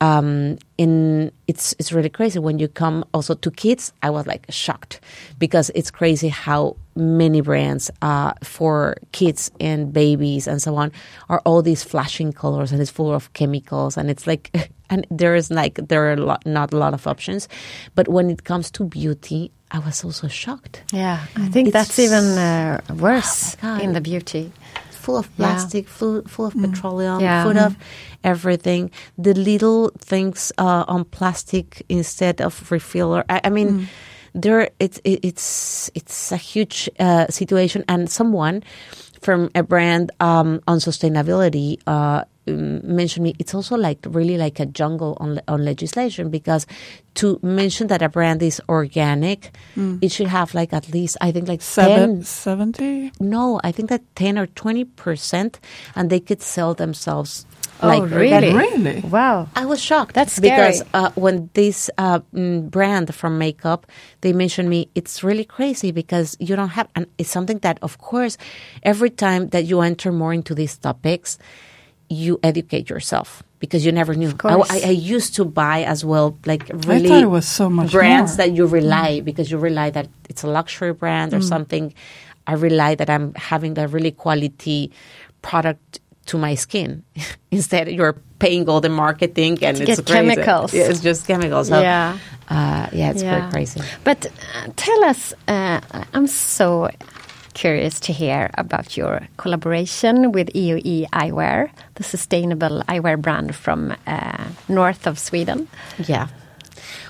Um, 0.02 0.58
in 0.78 1.32
it's 1.48 1.74
it's 1.80 1.92
really 1.94 2.10
crazy 2.10 2.40
when 2.40 2.60
you 2.60 2.68
come 2.68 3.04
also 3.14 3.34
to 3.36 3.52
kids. 3.52 3.94
I 4.04 4.10
was 4.10 4.28
like 4.28 4.46
shocked 4.50 5.00
because 5.40 5.72
it's 5.76 5.90
crazy 5.92 6.28
how 6.30 6.76
many 6.96 7.42
brands 7.42 7.92
uh, 8.02 8.34
for 8.44 8.96
kids 9.12 9.52
and 9.60 9.92
babies 9.94 10.48
and 10.48 10.62
so 10.62 10.76
on 10.76 10.92
are 11.30 11.42
all 11.46 11.62
these 11.62 11.84
flashing 11.84 12.32
colors 12.34 12.72
and 12.72 12.82
it's 12.82 12.92
full 12.92 13.14
of 13.14 13.32
chemicals 13.34 13.98
and 13.98 14.10
it's 14.10 14.26
like 14.28 14.52
and 14.90 15.06
there 15.10 15.36
is 15.36 15.50
like 15.52 15.76
there 15.88 16.06
are 16.10 16.14
a 16.14 16.18
lot, 16.18 16.46
not 16.46 16.74
a 16.74 16.78
lot 16.78 16.94
of 16.94 17.08
options, 17.08 17.48
but 17.96 18.08
when 18.08 18.30
it 18.30 18.44
comes 18.44 18.70
to 18.72 18.84
beauty, 18.86 19.52
I 19.72 19.80
was 19.80 20.04
also 20.04 20.28
shocked. 20.28 20.84
Yeah, 20.94 21.20
I 21.36 21.48
think 21.50 21.70
It's- 21.70 21.88
that's 21.88 22.00
even 22.00 22.38
uh, 22.38 22.82
worse 22.96 23.56
Oh 23.64 23.80
in 23.80 23.94
the 23.94 24.02
beauty. 24.02 24.52
Full 25.06 25.18
of 25.18 25.28
plastic, 25.38 25.88
full 25.88 26.22
full 26.28 26.46
of 26.48 26.54
petroleum, 26.54 27.20
Yeah. 27.22 27.44
full 27.44 27.58
of 27.58 27.76
everything. 28.24 28.90
The 29.24 29.34
little 29.34 29.92
things 30.00 30.52
uh, 30.58 30.84
on 30.88 31.06
plastic 31.06 31.84
instead 31.90 32.42
of 32.42 32.70
refiller. 32.70 33.24
I, 33.30 33.40
I 33.48 33.50
mean, 33.50 33.88
there 34.34 34.70
it's 34.80 35.00
it, 35.04 35.20
it's 35.24 35.92
it's 35.94 36.32
a 36.32 36.38
huge 36.38 36.90
uh, 37.00 37.26
situation, 37.30 37.84
and 37.88 38.10
someone 38.10 38.64
from 39.22 39.50
a 39.56 39.64
brand 39.64 40.12
um, 40.20 40.62
on 40.68 40.80
sustainability. 40.80 41.80
Uh, 41.88 42.24
um, 42.48 42.96
mentioned 42.96 43.24
me 43.24 43.34
it's 43.40 43.56
also 43.56 43.76
like 43.76 43.98
really 44.06 44.38
like 44.38 44.60
a 44.60 44.68
jungle 44.68 45.18
on, 45.20 45.42
on 45.48 45.66
legislation 45.66 46.30
because 46.30 46.68
to 47.16 47.40
mention 47.42 47.88
that 47.88 48.04
a 48.04 48.10
brand 48.10 48.44
is 48.44 48.62
organic 48.70 49.58
it 50.00 50.12
should 50.12 50.28
have 50.28 50.54
like 50.54 50.72
at 50.72 50.88
least 50.94 51.18
i 51.22 51.32
think 51.32 51.48
like 51.48 51.62
10 51.62 52.22
70? 52.22 53.12
no, 53.20 53.60
I 53.64 53.72
think 53.72 53.90
that 53.90 54.04
10 54.16 54.38
or 54.38 54.48
20%, 54.48 55.56
and 55.96 56.10
they 56.10 56.20
could 56.20 56.42
sell 56.42 56.74
themselves. 56.74 57.46
Oh, 57.82 57.88
like 57.88 58.04
really? 58.10 58.34
organic. 58.54 58.56
Really? 58.56 59.00
Wow. 59.02 59.50
I 59.56 59.66
was 59.66 59.82
shocked. 59.82 60.16
That's 60.16 60.40
because 60.40 60.82
uh, 60.94 61.12
when 61.16 61.50
this 61.54 61.90
uh, 61.98 62.20
mm, 62.34 62.70
brand 62.72 63.14
from 63.14 63.38
makeup, 63.38 63.86
they 64.22 64.32
mentioned 64.34 64.70
me, 64.70 64.88
it's 64.96 65.24
really 65.24 65.44
crazy 65.44 65.92
because 65.92 66.38
you 66.40 66.56
don't 66.56 66.70
have, 66.70 66.88
and 66.96 67.06
it's 67.18 67.30
something 67.30 67.60
that, 67.60 67.78
of 67.82 67.98
course, 67.98 68.38
every 68.84 69.10
time 69.10 69.50
that 69.50 69.66
you 69.66 69.82
enter 69.82 70.12
more 70.12 70.34
into 70.34 70.56
these 70.56 70.78
topics, 70.78 71.38
you 72.10 72.40
educate 72.44 72.90
yourself 72.90 73.44
because 73.60 73.86
you 73.86 73.92
never 73.92 74.14
knew. 74.16 74.32
I. 74.44 74.54
I, 74.70 74.82
I 74.86 74.90
used 74.92 75.36
to 75.36 75.44
buy 75.46 75.84
as 75.84 76.06
well, 76.06 76.38
like 76.46 76.70
really 76.86 77.10
thought 77.10 77.24
it 77.24 77.30
was 77.30 77.48
so 77.48 77.70
much 77.70 77.92
brands 77.92 78.38
more. 78.38 78.48
that 78.48 78.56
you 78.56 78.68
rely 78.68 79.22
because 79.22 79.50
you 79.52 79.58
rely 79.58 79.90
that 79.90 80.08
it's 80.30 80.44
a 80.44 80.48
luxury 80.48 80.94
brand 80.94 81.32
Mm. 81.34 81.40
or 81.40 81.42
something. 81.42 81.94
I 82.48 82.54
rely 82.54 82.94
that 82.96 83.10
I'm 83.10 83.34
having 83.34 83.78
a 83.80 83.88
really 83.88 84.12
quality 84.12 84.92
product 85.42 86.00
to 86.28 86.38
my 86.38 86.56
skin. 86.56 87.04
Instead, 87.52 87.90
you're 87.92 88.16
paying 88.40 88.68
all 88.70 88.82
the 88.82 88.90
marketing 88.90 89.58
and 89.64 89.78
it's 89.78 89.86
get 89.86 90.06
crazy. 90.06 90.36
chemicals. 90.36 90.74
Yeah, 90.74 90.90
it's 90.90 91.00
just 91.02 91.26
chemicals. 91.28 91.68
So, 91.70 91.80
Yeah. 91.80 92.18
uh, 92.50 92.88
yeah, 92.92 93.12
it's 93.12 93.24
Yeah. 93.24 93.40
very 93.40 93.52
crazy. 93.52 93.82
But 94.04 94.26
uh, 94.26 94.70
tell 94.76 95.04
us, 95.06 95.34
uh, 95.48 95.80
I'm 96.14 96.28
so 96.28 96.90
curious 97.54 98.00
to 98.02 98.12
hear 98.14 98.50
about 98.58 98.98
your 98.98 99.22
collaboration 99.38 100.32
with 100.34 100.50
EOE 100.54 101.08
Eyewear, 101.14 101.70
the 101.96 102.04
sustainable 102.04 102.84
eyewear 102.90 103.18
brand 103.22 103.56
from 103.56 103.94
uh, 104.06 104.44
north 104.68 105.08
of 105.08 105.18
Sweden. 105.18 105.68
Yeah. 106.08 106.28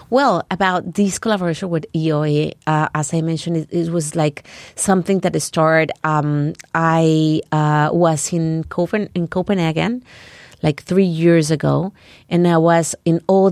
Well, 0.09 0.45
about 0.51 0.93
this 0.93 1.17
collaboration 1.17 1.69
with 1.69 1.85
EOE, 1.93 2.53
uh, 2.67 2.89
as 2.93 3.13
I 3.13 3.21
mentioned, 3.21 3.57
it, 3.57 3.73
it 3.73 3.89
was 3.89 4.15
like 4.15 4.47
something 4.75 5.19
that 5.19 5.39
started. 5.41 5.91
Um, 6.03 6.53
I 6.73 7.41
uh, 7.51 7.89
was 7.91 8.31
in, 8.31 8.65
Copen- 8.65 9.09
in 9.15 9.27
Copenhagen 9.27 10.03
like 10.61 10.83
three 10.83 11.05
years 11.05 11.51
ago, 11.51 11.93
and 12.29 12.47
I 12.47 12.57
was 12.57 12.95
in 13.05 13.21
all 13.27 13.51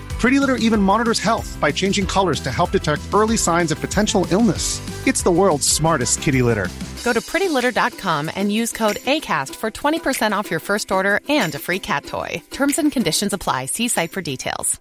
Pretty 0.21 0.39
Litter 0.39 0.57
even 0.57 0.79
monitors 0.79 1.17
health 1.17 1.57
by 1.59 1.71
changing 1.71 2.05
colors 2.05 2.39
to 2.41 2.51
help 2.51 2.69
detect 2.69 3.01
early 3.11 3.35
signs 3.35 3.71
of 3.71 3.81
potential 3.81 4.27
illness. 4.29 4.79
It's 5.07 5.23
the 5.23 5.31
world's 5.31 5.67
smartest 5.67 6.21
kitty 6.21 6.43
litter. 6.43 6.67
Go 7.03 7.11
to 7.11 7.21
prettylitter.com 7.21 8.29
and 8.35 8.51
use 8.51 8.71
code 8.71 8.97
ACAST 8.97 9.55
for 9.55 9.71
20% 9.71 10.31
off 10.31 10.51
your 10.51 10.59
first 10.59 10.91
order 10.91 11.21
and 11.27 11.55
a 11.55 11.59
free 11.59 11.79
cat 11.79 12.05
toy. 12.05 12.39
Terms 12.51 12.77
and 12.77 12.91
conditions 12.91 13.33
apply. 13.33 13.65
See 13.65 13.87
site 13.87 14.11
for 14.11 14.21
details. 14.21 14.79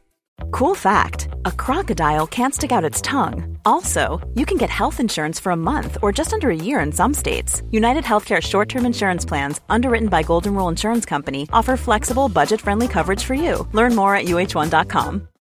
Cool 0.51 0.75
fact 0.75 1.29
a 1.47 1.53
crocodile 1.53 2.27
can't 2.27 2.55
stick 2.55 2.73
out 2.73 2.85
its 2.85 3.01
tongue. 3.01 3.59
Also, 3.65 4.21
you 4.35 4.45
can 4.45 4.59
get 4.59 4.69
health 4.69 5.01
insurance 5.01 5.41
for 5.41 5.53
a 5.53 5.57
month 5.57 5.97
or 6.03 6.13
just 6.13 6.35
under 6.35 6.51
a 6.51 6.65
year 6.69 6.81
in 6.81 6.93
some 6.93 7.15
states. 7.15 7.63
United 7.71 8.05
Healthcare 8.05 8.43
short 8.43 8.69
term 8.69 8.85
insurance 8.85 9.25
plans, 9.25 9.61
underwritten 9.71 10.09
by 10.09 10.23
Golden 10.23 10.55
Rule 10.55 10.69
Insurance 10.69 11.07
Company, 11.07 11.49
offer 11.51 11.79
flexible, 11.79 12.29
budget 12.29 12.61
friendly 12.61 12.89
coverage 12.89 13.25
for 13.25 13.35
you. 13.35 13.67
Learn 13.73 13.95
more 13.95 14.15
at 14.15 14.27
uh1.com. 14.27 15.30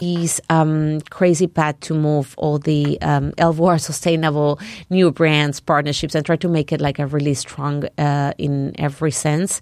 He's 0.00 0.40
um, 0.48 1.00
crazy 1.10 1.46
path 1.46 1.80
to 1.80 1.94
move 1.94 2.34
all 2.38 2.58
the 2.58 3.00
um, 3.02 3.32
sustainable 3.78 4.58
new 4.90 5.10
brands, 5.10 5.60
partnerships, 5.60 6.14
and 6.14 6.24
try 6.24 6.36
to 6.36 6.48
make 6.48 6.72
it 6.72 6.80
like 6.80 6.98
a 6.98 7.06
really 7.06 7.34
strong 7.34 7.84
uh, 7.98 8.32
in 8.38 8.78
every 8.78 9.10
sense. 9.10 9.60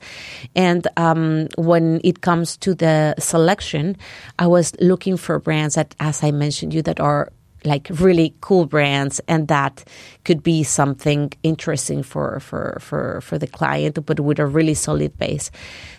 And 0.54 0.86
um, 0.96 1.48
when 1.56 2.00
it 2.04 2.20
comes 2.20 2.56
to 2.58 2.74
the 2.74 3.14
selection, 3.18 3.96
I 4.38 4.46
was 4.46 4.74
looking 4.80 5.16
for 5.16 5.38
brands 5.38 5.74
that, 5.74 5.94
as 6.00 6.22
I 6.22 6.30
mentioned 6.30 6.74
you, 6.74 6.82
that 6.82 7.00
are 7.00 7.32
like 7.66 7.88
really 7.90 8.34
cool 8.40 8.66
brands 8.66 9.20
and 9.28 9.48
that 9.48 9.84
could 10.24 10.42
be 10.42 10.62
something 10.62 11.32
interesting 11.42 12.02
for 12.02 12.40
for 12.40 12.78
for 12.80 13.20
for 13.20 13.38
the 13.38 13.46
client 13.46 14.04
but 14.06 14.20
with 14.20 14.38
a 14.38 14.46
really 14.46 14.74
solid 14.74 15.16
base 15.18 15.50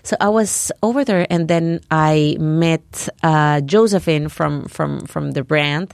so 0.03 0.15
i 0.19 0.30
was 0.30 0.71
over 0.82 1.03
there 1.03 1.27
and 1.30 1.47
then 1.47 1.80
i 1.91 2.36
met 2.39 3.10
uh, 3.23 3.62
josephine 3.62 4.30
from 4.30 4.65
from 4.67 5.06
from 5.06 5.32
the 5.32 5.43
brand 5.43 5.93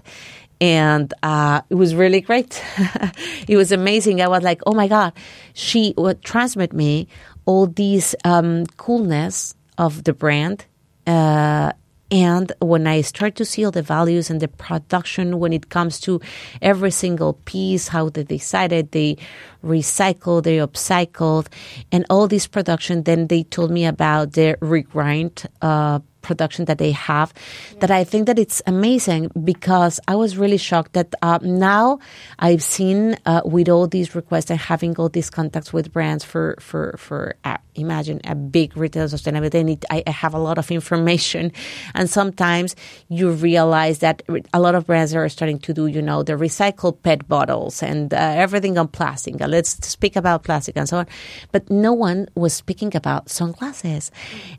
and 0.62 1.14
uh, 1.24 1.62
it 1.70 1.76
was 1.76 1.94
really 1.94 2.22
great. 2.22 2.64
it 3.50 3.58
was 3.58 3.74
amazing. 3.74 4.22
I 4.22 4.30
was 4.30 4.44
like, 4.44 4.62
oh 4.66 4.74
my 4.74 4.88
god, 4.88 5.12
she 5.54 5.94
would 5.98 6.24
transmit 6.24 6.72
me 6.72 7.10
all 7.46 7.68
these 7.68 8.16
um, 8.24 8.66
coolness 8.78 9.56
of 9.78 10.06
the 10.06 10.14
brand. 10.14 10.66
Uh, 11.06 11.74
and 12.14 12.52
when 12.60 12.86
I 12.86 13.02
start 13.02 13.34
to 13.38 13.46
see 13.46 13.66
all 13.66 13.72
the 13.72 13.82
values 13.82 14.30
and 14.30 14.40
the 14.40 14.48
production, 14.48 15.40
when 15.40 15.52
it 15.52 15.70
comes 15.70 16.00
to 16.02 16.22
every 16.62 16.92
single 16.92 17.34
piece, 17.46 17.88
how 17.88 18.10
they 18.10 18.24
decided 18.24 18.92
they 18.92 19.18
recycled, 19.66 20.44
they 20.44 20.58
upcycled, 20.58 21.48
and 21.92 22.06
all 22.12 22.28
this 22.28 22.46
production, 22.46 23.02
then 23.02 23.26
they 23.30 23.42
told 23.42 23.72
me 23.72 23.88
about 23.88 24.34
the 24.34 24.56
regrind 24.62 25.48
uh, 25.64 26.02
production 26.24 26.66
that 26.66 26.80
they 26.80 26.92
have 26.92 27.34
that 27.80 27.92
I 27.92 28.04
think 28.04 28.26
that 28.26 28.40
it's 28.40 28.62
amazing 28.66 29.30
because 29.44 30.00
I 30.08 30.16
was 30.16 30.38
really 30.38 30.58
shocked 30.58 30.94
that 30.94 31.14
uh, 31.22 31.40
now 31.44 32.00
I've 32.40 32.64
seen 32.64 33.18
uh, 33.26 33.42
with 33.46 33.70
all 33.70 33.88
these 33.88 34.16
requests 34.16 34.50
and 34.50 34.60
having 34.60 34.96
all 34.98 35.10
these 35.10 35.30
contacts 35.30 35.72
with 35.72 35.92
brands 35.94 36.24
for 36.24 36.56
for 36.60 36.96
for 36.98 37.36
uh, 37.44 37.58
imagine 37.76 38.22
a 38.24 38.36
big 38.36 38.76
retail 38.78 39.08
sustainability. 39.08 39.64
Need, 39.64 39.86
I, 39.90 40.04
I, 40.08 40.12
have 40.12 40.34
a 40.34 40.40
lot 40.40 40.58
of 40.58 40.72
information, 40.72 41.52
and 41.96 42.10
sometimes 42.10 42.76
you 43.10 43.32
realize 43.32 44.00
that 44.00 44.24
a 44.54 44.60
lot 44.60 44.76
of 44.76 44.86
brands 44.86 45.14
are 45.14 45.28
starting 45.30 45.60
to 45.60 45.74
do 45.74 45.88
you 45.88 46.02
know 46.02 46.24
the 46.24 46.34
recycled 46.34 47.02
PET 47.04 47.28
bottles 47.28 47.84
and 47.84 48.14
uh, 48.14 48.18
everything 48.18 48.78
on 48.78 48.88
plastic. 48.88 49.40
let's 49.40 49.72
speak 49.88 50.16
about 50.16 50.44
plastic 50.44 50.78
and 50.78 50.88
so 50.88 50.98
on, 50.98 51.08
but 51.52 51.70
no 51.70 51.94
one 51.94 52.28
was 52.36 52.54
speaking 52.54 52.96
about 52.96 53.30
sunglasses, 53.30 54.12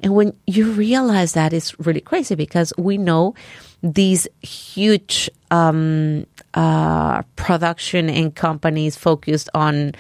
and 0.03 0.15
when 0.15 0.37
you 0.47 0.71
realize 0.73 1.33
that 1.33 1.53
is 1.55 1.79
really 1.79 2.01
crazy 2.01 2.35
because 2.35 2.73
we 2.77 2.99
know 2.99 3.35
these 3.83 4.27
huge 4.43 5.31
um, 5.51 6.27
uh, 6.55 7.23
production 7.37 8.09
and 8.09 8.35
companies 8.35 8.97
focused 8.97 9.49
on 9.55 9.93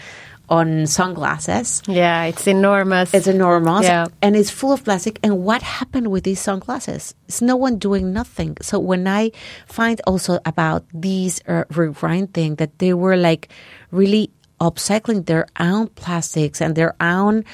on 0.48 0.86
sunglasses. 0.86 1.82
Yeah, 1.86 2.24
it's 2.24 2.46
enormous. 2.46 3.14
It's 3.14 3.26
enormous. 3.26 3.84
Yeah. 3.84 4.06
And 4.20 4.36
it's 4.36 4.50
full 4.50 4.72
of 4.72 4.84
plastic. 4.84 5.18
And 5.22 5.42
what 5.42 5.62
happened 5.62 6.08
with 6.08 6.24
these 6.24 6.40
sunglasses? 6.40 7.14
It's 7.28 7.40
no 7.40 7.56
one 7.56 7.78
doing 7.78 8.12
nothing. 8.12 8.56
So 8.60 8.78
when 8.78 9.08
I 9.08 9.32
find 9.66 10.00
also 10.06 10.40
about 10.44 10.84
these 10.92 11.40
uh, 11.48 11.64
regrind 11.72 12.34
thing 12.34 12.56
that 12.56 12.78
they 12.78 12.92
were 12.92 13.16
like 13.16 13.48
really 13.90 14.30
upcycling 14.60 15.26
their 15.26 15.46
own 15.58 15.88
plastics 15.88 16.60
and 16.60 16.76
their 16.76 16.94
own 17.00 17.44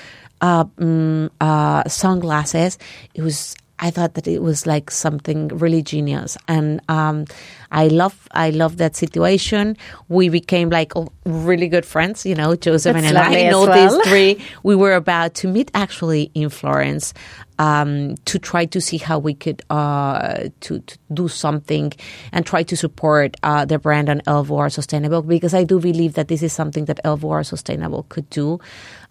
uh, 0.40 0.64
mm, 0.64 1.30
uh, 1.40 1.88
sunglasses, 1.88 2.78
it 3.14 3.22
was 3.22 3.54
I 3.80 3.90
thought 3.90 4.14
that 4.14 4.26
it 4.28 4.42
was 4.42 4.66
like 4.66 4.90
something 4.90 5.48
really 5.48 5.82
genius, 5.82 6.36
and 6.46 6.80
um, 6.88 7.24
I 7.70 7.88
love 7.88 8.28
I 8.32 8.50
love 8.50 8.78
that 8.78 8.96
situation. 8.96 9.76
We 10.08 10.28
became 10.28 10.70
like 10.70 10.92
really 11.24 11.68
good 11.68 11.86
friends, 11.86 12.26
you 12.26 12.34
know, 12.34 12.56
Joseph 12.56 12.94
That's 12.94 13.06
and 13.06 13.18
I 13.18 13.50
know 13.50 13.66
well. 13.66 13.98
these 13.98 14.08
three. 14.08 14.44
We 14.62 14.74
were 14.74 14.94
about 14.94 15.34
to 15.36 15.48
meet 15.48 15.70
actually 15.74 16.30
in 16.34 16.48
Florence 16.50 17.14
um, 17.60 18.16
to 18.24 18.38
try 18.38 18.64
to 18.64 18.80
see 18.80 18.96
how 18.96 19.18
we 19.18 19.34
could 19.34 19.62
uh, 19.70 20.48
to, 20.60 20.80
to, 20.80 20.98
do 21.12 21.28
something 21.28 21.92
and 22.32 22.46
try 22.46 22.62
to 22.62 22.76
support 22.76 23.36
uh, 23.42 23.64
the 23.66 23.78
brand 23.78 24.08
on 24.08 24.20
LVR 24.22 24.72
Sustainable 24.72 25.22
because 25.22 25.52
I 25.52 25.64
do 25.64 25.78
believe 25.78 26.14
that 26.14 26.28
this 26.28 26.42
is 26.42 26.52
something 26.52 26.86
that 26.86 27.00
LVR 27.04 27.44
Sustainable 27.44 28.04
could 28.08 28.28
do. 28.30 28.58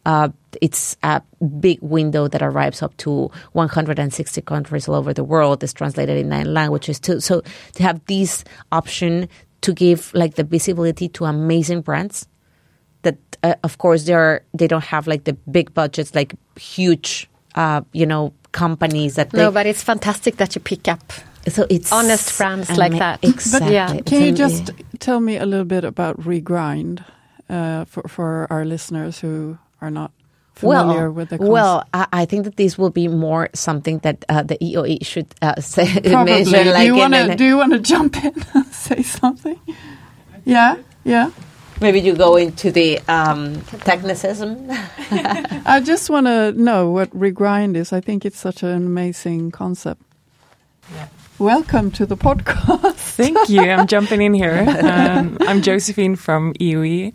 Uh, 0.06 0.30
it's 0.62 0.98
a 1.04 1.22
big 1.60 1.80
window 1.82 2.28
that 2.28 2.41
arrives 2.41 2.82
up 2.82 2.95
to 2.98 3.30
160 3.52 4.41
countries 4.41 4.88
all 4.88 4.95
over 4.95 5.13
the 5.13 5.24
world. 5.24 5.63
It's 5.63 5.74
translated 5.74 6.17
in 6.17 6.30
nine 6.30 6.52
languages 6.54 7.00
too. 7.00 7.19
So 7.19 7.41
to 7.76 7.84
have 7.84 8.04
this 8.06 8.43
option 8.72 9.28
to 9.62 9.74
give 9.74 10.12
like 10.14 10.36
the 10.36 10.44
visibility 10.44 11.10
to 11.10 11.26
amazing 11.26 11.82
brands 11.82 12.28
that, 13.02 13.18
uh, 13.44 13.56
of 13.64 13.78
course, 13.78 14.06
they 14.06 14.14
are 14.14 14.44
they 14.54 14.68
don't 14.68 14.84
have 14.86 15.08
like 15.08 15.24
the 15.24 15.34
big 15.52 15.74
budgets, 15.74 16.16
like 16.16 16.36
huge, 16.58 17.30
uh, 17.56 17.82
you 17.94 18.06
know, 18.06 18.34
companies 18.52 19.16
that. 19.16 19.34
No, 19.34 19.52
but 19.52 19.66
it's 19.66 19.84
fantastic 19.84 20.38
that 20.38 20.56
you 20.56 20.62
pick 20.62 20.88
up 20.88 21.14
so 21.48 21.66
it's 21.70 21.92
honest 21.92 22.38
brands 22.38 22.70
like 22.78 22.98
that. 22.98 23.24
Exactly. 23.24 23.68
But 23.68 23.74
yeah. 23.74 24.02
Can 24.02 24.24
you 24.24 24.32
just 24.32 24.72
tell 25.00 25.20
me 25.20 25.38
a 25.38 25.46
little 25.46 25.66
bit 25.66 25.84
about 25.84 26.20
regrind 26.20 27.04
uh, 27.50 27.86
for 27.86 28.04
for 28.08 28.48
our 28.50 28.66
listeners 28.66 29.20
who 29.20 29.58
are 29.82 29.92
not 29.92 30.12
familiar 30.60 31.10
well, 31.10 31.12
with 31.12 31.30
the 31.30 31.38
concept? 31.38 31.52
Well, 31.52 31.84
I, 31.93 32.08
I, 32.12 32.26
think 32.26 32.43
that 32.43 32.58
this 32.58 32.78
will 32.78 32.89
be 32.89 33.08
more 33.08 33.50
something 33.54 34.00
that 34.00 34.26
uh, 34.28 34.43
the 34.43 34.58
EOE 34.58 35.06
should 35.06 35.34
uh, 35.41 35.60
say. 35.62 35.86
Probably. 36.02 36.34
Mention, 36.34 36.63
do, 36.65 36.72
like 36.72 36.86
you 36.86 36.95
wanna, 36.95 37.36
do 37.36 37.45
you 37.45 37.58
want 37.58 37.74
to 37.74 37.80
jump 37.80 38.24
in 38.24 38.34
and 38.54 38.65
say 38.67 39.02
something? 39.02 39.60
Yeah, 40.45 40.78
yeah. 41.04 41.32
Maybe 41.82 42.02
you 42.02 42.13
go 42.13 42.36
into 42.36 42.72
the 42.72 43.00
um, 43.08 43.56
technicism. 43.88 44.67
I 45.65 45.80
just 45.80 46.10
want 46.10 46.28
to 46.28 46.52
know 46.52 46.89
what 46.91 47.10
regrind 47.12 47.78
is. 47.78 47.93
I 47.93 48.02
think 48.02 48.26
it's 48.26 48.38
such 48.38 48.63
an 48.63 48.76
amazing 48.76 49.52
concept. 49.52 50.02
Yeah. 50.93 51.08
Welcome 51.38 51.91
to 51.91 52.06
the 52.06 52.17
podcast. 52.17 53.15
Thank 53.15 53.48
you. 53.48 53.62
I'm 53.62 53.88
jumping 53.88 54.22
in 54.22 54.34
here. 54.34 54.65
Um, 54.84 55.38
I'm 55.39 55.62
Josephine 55.62 56.17
from 56.17 56.54
EOE. 56.56 57.13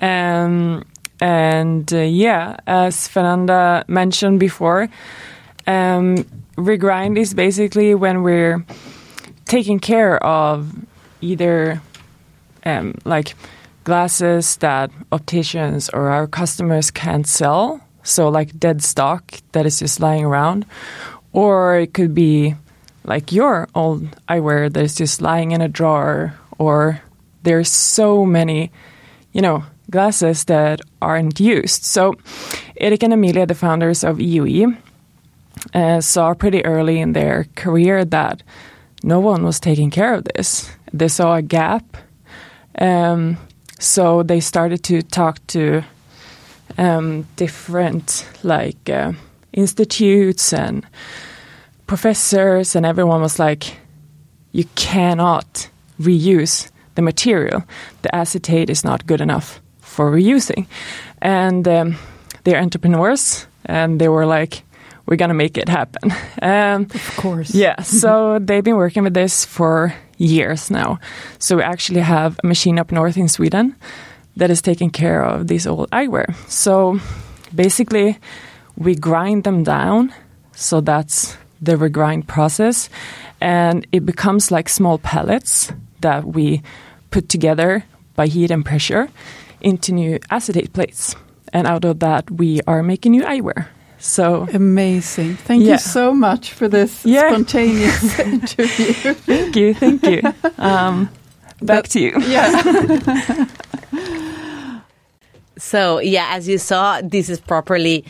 Um, 0.00 0.84
and 1.20 1.92
uh, 1.92 1.98
yeah, 1.98 2.56
as 2.66 3.08
Fernanda 3.08 3.84
mentioned 3.88 4.40
before, 4.40 4.88
um, 5.66 6.24
regrind 6.56 7.18
is 7.18 7.34
basically 7.34 7.94
when 7.94 8.22
we're 8.22 8.64
taking 9.46 9.78
care 9.80 10.22
of 10.22 10.72
either 11.20 11.80
um, 12.64 12.94
like 13.04 13.34
glasses 13.84 14.56
that 14.58 14.90
opticians 15.10 15.88
or 15.90 16.10
our 16.10 16.26
customers 16.26 16.90
can't 16.90 17.26
sell, 17.26 17.80
so 18.02 18.28
like 18.28 18.58
dead 18.58 18.82
stock 18.82 19.32
that 19.52 19.66
is 19.66 19.78
just 19.78 20.00
lying 20.00 20.24
around, 20.24 20.66
or 21.32 21.78
it 21.78 21.94
could 21.94 22.14
be 22.14 22.54
like 23.04 23.32
your 23.32 23.68
old 23.74 24.04
eyewear 24.28 24.72
that 24.72 24.84
is 24.84 24.94
just 24.94 25.22
lying 25.22 25.52
in 25.52 25.60
a 25.60 25.68
drawer, 25.68 26.34
or 26.58 27.00
there's 27.42 27.70
so 27.70 28.26
many, 28.26 28.70
you 29.32 29.40
know, 29.40 29.64
glasses 29.90 30.44
that 30.44 30.80
aren't 31.00 31.40
used. 31.40 31.84
So 31.84 32.14
Erik 32.76 33.02
and 33.02 33.12
Emilia, 33.12 33.46
the 33.46 33.54
founders 33.54 34.04
of 34.04 34.18
EOE, 34.18 34.76
uh, 35.74 36.00
saw 36.00 36.34
pretty 36.34 36.64
early 36.64 37.00
in 37.00 37.12
their 37.12 37.46
career 37.54 38.04
that 38.04 38.42
no 39.02 39.20
one 39.20 39.44
was 39.44 39.60
taking 39.60 39.90
care 39.90 40.14
of 40.14 40.24
this. 40.24 40.70
They 40.92 41.08
saw 41.08 41.36
a 41.36 41.42
gap. 41.42 41.96
Um, 42.78 43.36
so 43.78 44.22
they 44.22 44.40
started 44.40 44.82
to 44.84 45.02
talk 45.02 45.44
to 45.48 45.82
um, 46.76 47.26
different 47.36 48.26
like 48.42 48.88
uh, 48.88 49.12
institutes 49.52 50.52
and 50.52 50.86
professors, 51.86 52.76
and 52.76 52.84
everyone 52.86 53.20
was 53.20 53.38
like, 53.38 53.78
"You 54.52 54.64
cannot 54.74 55.68
reuse 56.00 56.70
the 56.94 57.02
material. 57.02 57.64
The 58.02 58.14
acetate 58.14 58.70
is 58.70 58.84
not 58.84 59.06
good 59.06 59.20
enough." 59.20 59.60
For 59.98 60.12
reusing. 60.12 60.68
And 61.20 61.66
um, 61.66 61.96
they're 62.44 62.62
entrepreneurs, 62.62 63.48
and 63.66 64.00
they 64.00 64.08
were 64.08 64.26
like, 64.26 64.62
we're 65.06 65.16
going 65.16 65.30
to 65.30 65.42
make 65.44 65.58
it 65.58 65.68
happen. 65.68 66.12
Um, 66.40 66.86
of 66.94 67.16
course. 67.16 67.52
Yeah. 67.52 67.82
So 67.82 68.38
they've 68.38 68.62
been 68.62 68.76
working 68.76 69.02
with 69.02 69.14
this 69.14 69.44
for 69.44 69.92
years 70.18 70.70
now. 70.70 71.00
So 71.40 71.56
we 71.56 71.62
actually 71.64 72.00
have 72.00 72.38
a 72.44 72.46
machine 72.46 72.78
up 72.78 72.92
north 72.92 73.16
in 73.16 73.26
Sweden 73.26 73.74
that 74.36 74.50
is 74.50 74.62
taking 74.62 74.90
care 74.90 75.24
of 75.24 75.48
these 75.48 75.66
old 75.66 75.90
eyewear. 75.90 76.32
So 76.46 77.00
basically, 77.52 78.18
we 78.76 78.94
grind 78.94 79.42
them 79.42 79.64
down. 79.64 80.14
So 80.54 80.80
that's 80.80 81.36
the 81.60 81.74
regrind 81.74 82.28
process. 82.28 82.88
And 83.40 83.84
it 83.90 84.06
becomes 84.06 84.52
like 84.52 84.68
small 84.68 84.98
pellets 84.98 85.72
that 86.02 86.22
we 86.24 86.62
put 87.10 87.28
together 87.28 87.82
by 88.14 88.28
heat 88.28 88.52
and 88.52 88.64
pressure 88.64 89.08
into 89.60 89.92
new 89.92 90.18
acetate 90.30 90.72
plates. 90.72 91.14
And 91.52 91.66
out 91.66 91.84
of 91.84 92.00
that, 92.00 92.30
we 92.30 92.60
are 92.66 92.82
making 92.82 93.12
new 93.12 93.22
eyewear. 93.22 93.68
So 93.98 94.46
amazing! 94.52 95.34
Thank 95.36 95.64
yeah. 95.64 95.72
you 95.72 95.78
so 95.78 96.14
much 96.14 96.52
for 96.52 96.68
this 96.68 97.04
yeah. 97.04 97.30
spontaneous 97.30 98.18
interview. 98.20 99.14
thank 99.14 99.56
you, 99.56 99.74
thank 99.74 100.06
you. 100.06 100.22
Um, 100.56 101.10
back 101.60 101.84
but, 101.84 101.90
to 101.90 102.00
you. 102.00 102.12
Yeah. 102.20 103.46
so 105.58 105.98
yeah, 105.98 106.28
as 106.30 106.46
you 106.46 106.58
saw, 106.58 107.00
this 107.02 107.28
is 107.28 107.40
properly. 107.40 108.04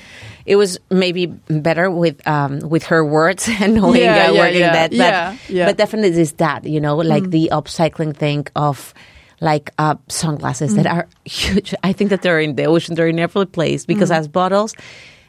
It 0.45 0.57
was 0.57 0.79
maybe 0.91 1.27
better 1.27 1.91
with 1.91 2.27
um, 2.27 2.61
with 2.61 2.85
her 2.85 3.05
words 3.05 3.49
and 3.61 3.75
knowing 3.75 4.03
yeah, 4.03 4.13
I 4.13 4.31
yeah, 4.31 4.41
work 4.41 4.55
yeah. 4.55 4.73
that, 4.73 4.91
but, 4.91 4.97
yeah, 4.97 5.37
yeah. 5.49 5.67
but 5.67 5.77
definitely 5.79 6.21
is 6.21 6.33
that 6.33 6.65
you 6.65 6.81
know 6.81 6.97
like 6.97 7.25
mm. 7.25 7.31
the 7.31 7.51
upcycling 7.53 8.17
thing 8.17 8.47
of 8.57 8.93
like 9.41 9.71
uh, 9.79 9.97
sunglasses 10.09 10.73
mm. 10.73 10.77
that 10.77 10.87
are 10.87 11.09
huge. 11.25 11.75
I 11.83 11.93
think 11.93 12.11
that 12.11 12.23
they're 12.23 12.41
in 12.41 12.57
the 12.57 12.65
ocean, 12.65 12.95
they're 12.95 13.09
in 13.09 13.19
every 13.19 13.47
place 13.47 13.87
because 13.87 14.11
mm. 14.11 14.17
as 14.17 14.29
bottles, 14.29 14.75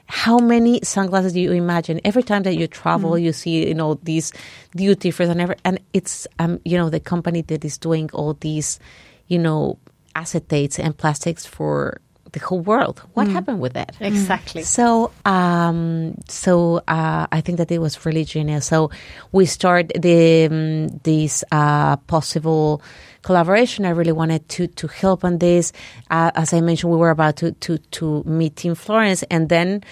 how 0.08 0.40
many 0.40 0.80
sunglasses 0.84 1.34
do 1.34 1.40
you 1.40 1.52
imagine? 1.52 2.02
Every 2.04 2.24
time 2.24 2.44
that 2.44 2.56
you 2.56 2.68
travel, 2.68 3.18
you 3.18 3.32
see 3.32 3.68
you 3.68 3.76
know 3.76 3.96
these 4.04 4.34
duty 4.76 5.12
free 5.12 5.28
and 5.28 5.40
ever, 5.40 5.56
and 5.64 5.80
it's 5.94 6.28
um 6.40 6.60
you 6.66 6.78
know 6.78 6.90
the 6.90 7.00
company 7.00 7.42
that 7.44 7.64
is 7.64 7.78
doing 7.78 8.10
all 8.12 8.34
these, 8.34 8.80
you 9.28 9.38
know, 9.38 9.78
acetates 10.16 10.80
and 10.80 10.98
plastics 10.98 11.46
for 11.46 12.02
the 12.32 12.40
whole 12.40 12.62
world. 12.62 13.02
What 13.14 13.28
happened 13.28 13.60
with 13.60 13.74
that? 13.74 13.96
Exactly. 14.00 14.64
So, 14.64 15.12
um, 15.26 16.16
so 16.28 16.82
uh, 16.88 17.28
I 17.32 17.42
think 17.42 17.58
that 17.58 17.72
it 17.72 17.80
was 17.80 18.06
really 18.06 18.26
genius. 18.26 18.66
So 18.66 18.92
we 19.32 19.46
start 19.46 19.92
the 19.96 20.46
um, 20.46 20.88
this 21.04 21.44
uh, 21.52 21.98
possible 21.98 22.82
collaboration. 23.22 23.86
I 23.86 23.90
really 23.90 24.12
wanted 24.12 24.48
to 24.50 24.68
to 24.68 24.88
help 24.88 25.24
on 25.24 25.40
this. 25.40 25.72
Uh, 26.10 26.32
as 26.36 26.54
I 26.54 26.62
mentioned, 26.62 26.92
we 26.92 26.98
were 26.98 27.12
about 27.12 27.38
to 27.38 27.52
to 27.52 27.78
to 27.78 28.24
meet 28.26 28.66
in 28.66 28.76
Florence, 28.76 29.24
and 29.30 29.50
then 29.50 29.84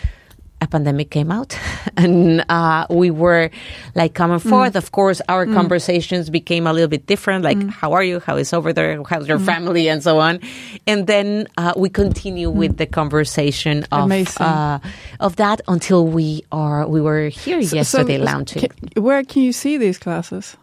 a 0.61 0.67
pandemic 0.67 1.09
came 1.11 1.31
out. 1.31 1.57
And 1.97 2.45
uh, 2.47 2.85
we 2.91 3.09
were 3.09 3.49
like 3.95 4.13
coming 4.13 4.37
forth. 4.37 4.75
Of 4.75 4.91
course 4.91 5.19
our 5.27 5.47
conversations 5.47 6.29
became 6.29 6.67
a 6.67 6.73
little 6.73 6.87
bit 6.87 7.07
different 7.07 7.43
like 7.43 7.57
how 7.69 7.93
are 7.93 8.03
you? 8.03 8.19
How 8.19 8.37
is 8.37 8.53
over 8.53 8.71
there? 8.71 9.01
How's 9.03 9.27
your 9.27 9.39
family? 9.39 9.89
And 9.89 10.03
so 10.03 10.19
on. 10.19 10.39
And 10.85 11.07
then 11.07 11.47
uh, 11.57 11.73
we 11.75 11.89
continue 11.89 12.51
with 12.51 12.77
the 12.77 12.85
conversation 12.85 13.85
of 13.91 14.11
uh, 14.39 14.79
of 15.19 15.37
that 15.37 15.61
until 15.67 16.05
we 16.05 16.43
are 16.51 16.87
we 16.87 17.01
were 17.01 17.29
here 17.29 17.57
yesterday 17.59 18.19
launching 18.19 18.69
ca- 18.69 19.01
where 19.01 19.23
can 19.23 19.41
you 19.41 19.51
see 19.53 19.77
these 19.77 19.97
classes? 19.97 20.55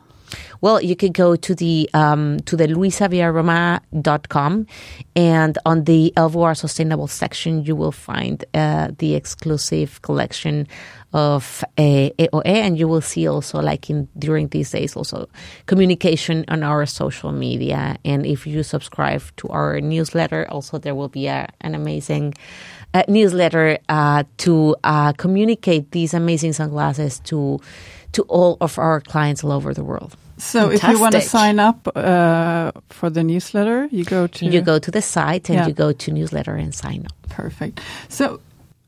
Well, 0.60 0.80
you 0.80 0.96
could 0.96 1.12
go 1.12 1.36
to 1.36 1.54
the 1.54 1.88
um, 1.94 2.40
to 2.40 2.56
the 2.56 2.66
luisaviaroma.com 2.66 4.66
and 5.16 5.58
on 5.64 5.84
the 5.84 6.12
LVR 6.16 6.56
Sustainable 6.56 7.06
section, 7.06 7.64
you 7.64 7.76
will 7.76 7.92
find 7.92 8.44
uh, 8.54 8.88
the 8.98 9.14
exclusive 9.14 10.02
collection 10.02 10.66
of 11.12 11.62
uh, 11.78 12.10
EOE, 12.18 12.42
and 12.44 12.76
you 12.76 12.88
will 12.88 13.00
see 13.00 13.28
also 13.28 13.62
like 13.62 13.88
in 13.88 14.08
during 14.18 14.48
these 14.48 14.72
days 14.72 14.96
also 14.96 15.28
communication 15.66 16.44
on 16.48 16.64
our 16.64 16.84
social 16.86 17.30
media. 17.30 17.96
And 18.04 18.26
if 18.26 18.46
you 18.46 18.64
subscribe 18.64 19.22
to 19.36 19.48
our 19.48 19.80
newsletter, 19.80 20.46
also 20.50 20.78
there 20.78 20.94
will 20.94 21.08
be 21.08 21.28
a, 21.28 21.48
an 21.60 21.76
amazing 21.76 22.34
uh, 22.94 23.02
newsletter 23.08 23.78
uh, 23.88 24.24
to 24.38 24.74
uh, 24.82 25.12
communicate 25.12 25.92
these 25.92 26.14
amazing 26.14 26.52
sunglasses 26.52 27.20
to 27.20 27.60
to 28.12 28.22
all 28.22 28.56
of 28.60 28.78
our 28.78 29.00
clients 29.00 29.44
all 29.44 29.52
over 29.52 29.74
the 29.74 29.84
world. 29.84 30.16
So 30.36 30.70
if 30.70 30.82
you 30.82 30.98
want 31.00 31.14
to 31.14 31.20
sign 31.20 31.58
up 31.60 31.86
uh, 31.96 32.72
for 32.90 33.08
the 33.10 33.22
newsletter, 33.22 33.86
you 33.90 34.04
go 34.04 34.26
to 34.26 34.46
You 34.46 34.60
go 34.60 34.78
to 34.78 34.90
the 34.90 35.02
site 35.02 35.48
and 35.50 35.58
Yeah. 35.58 35.66
you 35.68 35.72
go 35.74 35.92
to 35.92 36.10
newsletter 36.12 36.54
and 36.54 36.74
sign 36.74 37.06
up. 37.06 37.12
Perfect. 37.30 37.80
So 38.08 38.40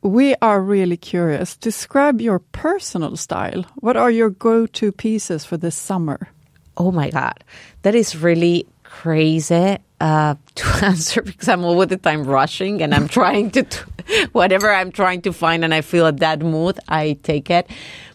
we 0.03 0.35
are 0.43 0.61
really 0.61 0.97
curious. 0.97 1.57
Describe 1.57 2.21
your 2.21 2.39
personal 2.39 3.17
style. 3.17 3.65
What 3.77 3.97
are 3.97 4.11
your 4.11 4.31
go-to 4.31 4.93
pieces 4.93 5.45
for 5.45 5.57
this 5.57 5.75
summer? 5.77 6.29
Oh 6.77 6.91
my 6.93 7.11
God. 7.11 7.43
That 7.83 7.95
is 7.95 8.17
really 8.17 8.67
crazy 8.85 9.79
uh, 10.01 10.35
to 10.55 10.67
answer 10.85 11.23
because 11.23 11.49
I'm 11.49 11.65
all 11.65 11.87
the 11.87 11.97
time 11.97 12.25
rushing 12.25 12.83
and 12.83 12.95
I'm 12.95 13.09
trying 13.09 13.51
to, 13.53 13.63
t- 13.63 13.81
whatever 14.33 14.71
I'm 14.73 14.93
trying 14.93 15.23
to 15.23 15.33
find 15.33 15.65
and 15.65 15.73
I 15.73 15.81
feel 15.81 16.07
at 16.07 16.19
that 16.19 16.41
mood, 16.41 16.79
I 16.89 17.19
take 17.23 17.51
it. 17.51 17.67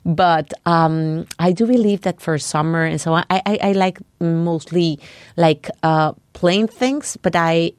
But 0.04 0.52
um, 0.66 1.28
I 1.38 1.52
do 1.52 1.68
believe 1.68 2.02
that 2.02 2.22
for 2.22 2.38
summer 2.40 2.84
and 2.84 3.00
so 3.00 3.14
on, 3.14 3.26
I, 3.30 3.42
I, 3.46 3.60
I 3.62 3.72
like 3.74 4.00
mostly 4.20 5.00
like 5.38 5.70
uh, 5.84 6.14
plain 6.34 6.68
things, 6.68 7.18
but 7.22 7.36
I 7.36 7.74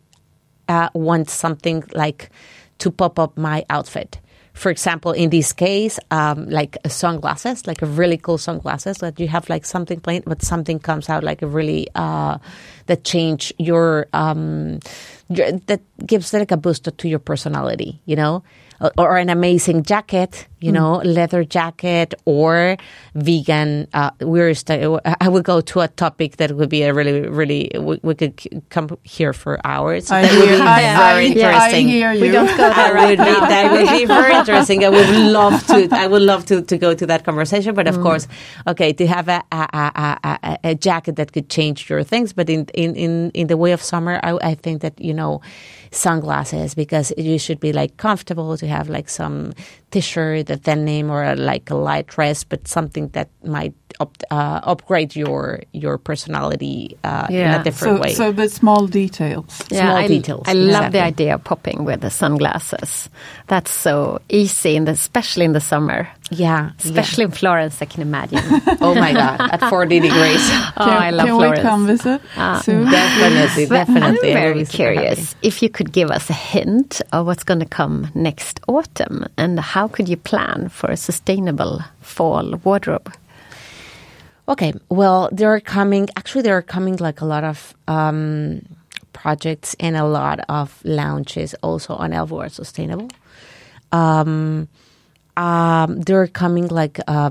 uh, 0.68 0.88
want 0.94 1.30
something 1.30 1.82
like 1.94 2.30
to 2.78 2.90
pop 2.90 3.18
up 3.18 3.36
my 3.36 3.64
outfit. 3.70 4.20
For 4.54 4.70
example, 4.70 5.12
in 5.12 5.30
this 5.30 5.52
case, 5.52 5.98
um, 6.10 6.48
like 6.48 6.76
sunglasses, 6.86 7.66
like 7.66 7.80
a 7.82 7.86
really 7.86 8.18
cool 8.18 8.36
sunglasses 8.38 8.98
that 8.98 9.18
you 9.18 9.26
have 9.28 9.48
like 9.48 9.64
something 9.64 9.98
plain, 9.98 10.22
but 10.26 10.42
something 10.42 10.78
comes 10.78 11.08
out 11.08 11.24
like 11.24 11.40
a 11.42 11.46
really 11.46 11.88
uh, 11.94 12.36
that 12.86 13.02
change 13.02 13.52
your 13.58 14.06
um, 14.12 14.78
your- 15.30 15.52
that 15.52 15.80
gives 16.06 16.32
like 16.34 16.50
a 16.52 16.56
boost 16.58 16.84
to 16.96 17.08
your 17.08 17.18
personality, 17.18 18.00
you 18.04 18.14
know, 18.14 18.42
or, 18.80 18.92
or 18.98 19.16
an 19.16 19.30
amazing 19.30 19.84
jacket, 19.84 20.46
you 20.62 20.72
know, 20.72 20.96
leather 21.04 21.44
jacket 21.44 22.14
or 22.24 22.76
vegan. 23.14 23.88
Uh, 23.92 24.10
we're 24.20 24.54
st- 24.54 25.00
I 25.20 25.28
would 25.28 25.44
go 25.44 25.60
to 25.60 25.80
a 25.80 25.88
topic 25.88 26.36
that 26.36 26.52
would 26.52 26.68
be 26.68 26.82
a 26.82 26.94
really 26.94 27.22
really 27.28 27.70
we, 27.78 27.98
we 28.02 28.14
could 28.14 28.40
c- 28.40 28.50
come 28.70 28.88
here 29.02 29.32
for 29.32 29.60
hours. 29.64 30.10
I 30.10 30.22
that 30.22 30.32
would 30.38 30.48
hear- 30.48 30.58
be 30.58 30.62
I- 30.62 30.96
very 31.12 31.24
I- 31.26 31.28
interesting. 31.28 31.86
I 31.86 31.90
hear 31.90 32.12
We 32.12 32.26
you. 32.26 32.32
don't 32.32 32.46
go 32.56 32.56
there 32.56 32.72
I 32.72 32.92
right 32.92 33.18
would 33.18 33.24
be, 33.26 33.32
that 33.54 33.72
would 33.72 33.88
be 33.98 34.04
very 34.06 34.34
interesting. 34.40 34.84
I 34.84 34.88
would 34.88 35.08
love 35.38 35.66
to. 35.66 35.88
I 35.92 36.06
would 36.06 36.22
love 36.22 36.46
to, 36.46 36.62
to 36.62 36.78
go 36.78 36.94
to 36.94 37.06
that 37.06 37.24
conversation. 37.24 37.74
But 37.74 37.88
of 37.88 38.00
course, 38.00 38.28
okay, 38.66 38.92
to 38.94 39.06
have 39.06 39.28
a, 39.28 39.42
a, 39.52 39.66
a, 39.74 40.18
a, 40.24 40.58
a 40.70 40.74
jacket 40.74 41.16
that 41.16 41.32
could 41.32 41.48
change 41.50 41.90
your 41.90 42.02
things. 42.04 42.32
But 42.32 42.48
in 42.48 42.66
in, 42.74 42.94
in, 42.96 43.30
in 43.34 43.46
the 43.48 43.56
way 43.56 43.72
of 43.72 43.82
summer, 43.82 44.20
I, 44.22 44.38
I 44.50 44.54
think 44.54 44.80
that 44.82 44.94
you 45.00 45.14
know 45.14 45.40
sunglasses 45.90 46.74
because 46.74 47.12
you 47.18 47.38
should 47.38 47.60
be 47.60 47.72
like 47.72 47.96
comfortable 47.96 48.56
to 48.56 48.66
have 48.66 48.88
like 48.88 49.08
some 49.08 49.52
t-shirt, 49.92 50.50
a 50.50 50.56
denim, 50.56 51.10
or 51.10 51.22
a, 51.22 51.36
like 51.36 51.70
a 51.70 51.76
light 51.76 52.06
dress, 52.08 52.42
but 52.44 52.66
something 52.66 53.08
that 53.10 53.28
might 53.44 53.74
up, 54.00 54.16
uh, 54.30 54.60
upgrade 54.64 55.14
your 55.14 55.60
your 55.72 55.98
personality 55.98 56.96
uh, 57.04 57.26
in 57.30 57.46
a 57.60 57.62
different 57.62 57.98
So, 57.98 58.02
way. 58.02 58.14
so 58.14 58.32
the 58.32 58.48
small 58.48 58.86
details. 58.88 59.62
yeah, 59.70 59.84
Small 59.86 59.96
I, 59.98 60.08
details, 60.08 60.44
I 60.48 60.54
love 60.54 60.92
the 60.92 61.02
idea 61.02 61.34
of 61.34 61.44
popping 61.44 61.84
with 61.84 62.00
the 62.00 62.10
sunglasses. 62.10 63.10
That's 63.48 63.70
so 63.70 64.20
easy, 64.28 64.76
in 64.76 64.84
the, 64.86 64.92
especially 64.92 65.44
in 65.44 65.52
the 65.52 65.60
summer. 65.60 66.08
Yeah, 66.34 66.70
Especially 66.82 67.24
in 67.24 67.30
Florence, 67.30 67.82
I 67.82 67.84
can 67.86 68.00
imagine. 68.02 68.38
Oh 68.80 68.94
my 68.94 69.12
god, 69.12 69.40
at 69.40 69.60
forty 69.68 70.00
degrees. 70.00 70.40
oh, 70.76 70.84
Can, 70.84 70.88
I 70.88 71.10
love 71.10 71.26
can 71.26 71.36
Florence. 71.36 71.58
we 71.58 71.62
come 71.62 71.86
visit 71.86 72.20
soon? 72.64 72.84
Definitely, 72.90 73.66
definitely. 73.66 74.32
I'm 74.32 74.42
very 74.42 74.52
be 74.54 74.64
happy. 74.64 74.76
curious 74.76 75.36
if 75.42 75.62
you 75.62 75.68
could 75.68 75.92
give 75.92 76.10
us 76.10 76.30
a 76.30 76.32
hint 76.32 77.00
of 77.12 77.26
what's 77.26 77.44
going 77.44 77.60
to 77.60 77.66
come 77.66 78.10
next 78.14 78.60
autumn 78.66 79.26
and 79.36 79.60
how 79.60 79.88
could 79.88 80.08
you 80.08 80.16
plan 80.16 80.68
for 80.70 80.90
a 80.90 80.96
sustainable 80.96 81.80
fall 82.00 82.56
wardrobe? 82.64 83.12
Okay, 84.48 84.72
well, 84.88 85.28
there 85.32 85.50
are 85.54 85.60
coming. 85.60 86.08
Actually, 86.16 86.42
there 86.42 86.56
are 86.56 86.62
coming 86.62 86.96
like 86.96 87.20
a 87.20 87.24
lot 87.26 87.44
of 87.44 87.74
um, 87.88 88.62
projects 89.12 89.76
and 89.78 89.96
a 89.96 90.04
lot 90.04 90.40
of 90.48 90.80
launches 90.84 91.54
also 91.62 91.94
on 91.94 92.10
LVR 92.10 92.50
Sustainable. 92.50 93.08
Um, 93.92 94.68
um, 95.36 96.00
they're 96.00 96.26
coming 96.26 96.68
like 96.68 97.00
uh, 97.06 97.30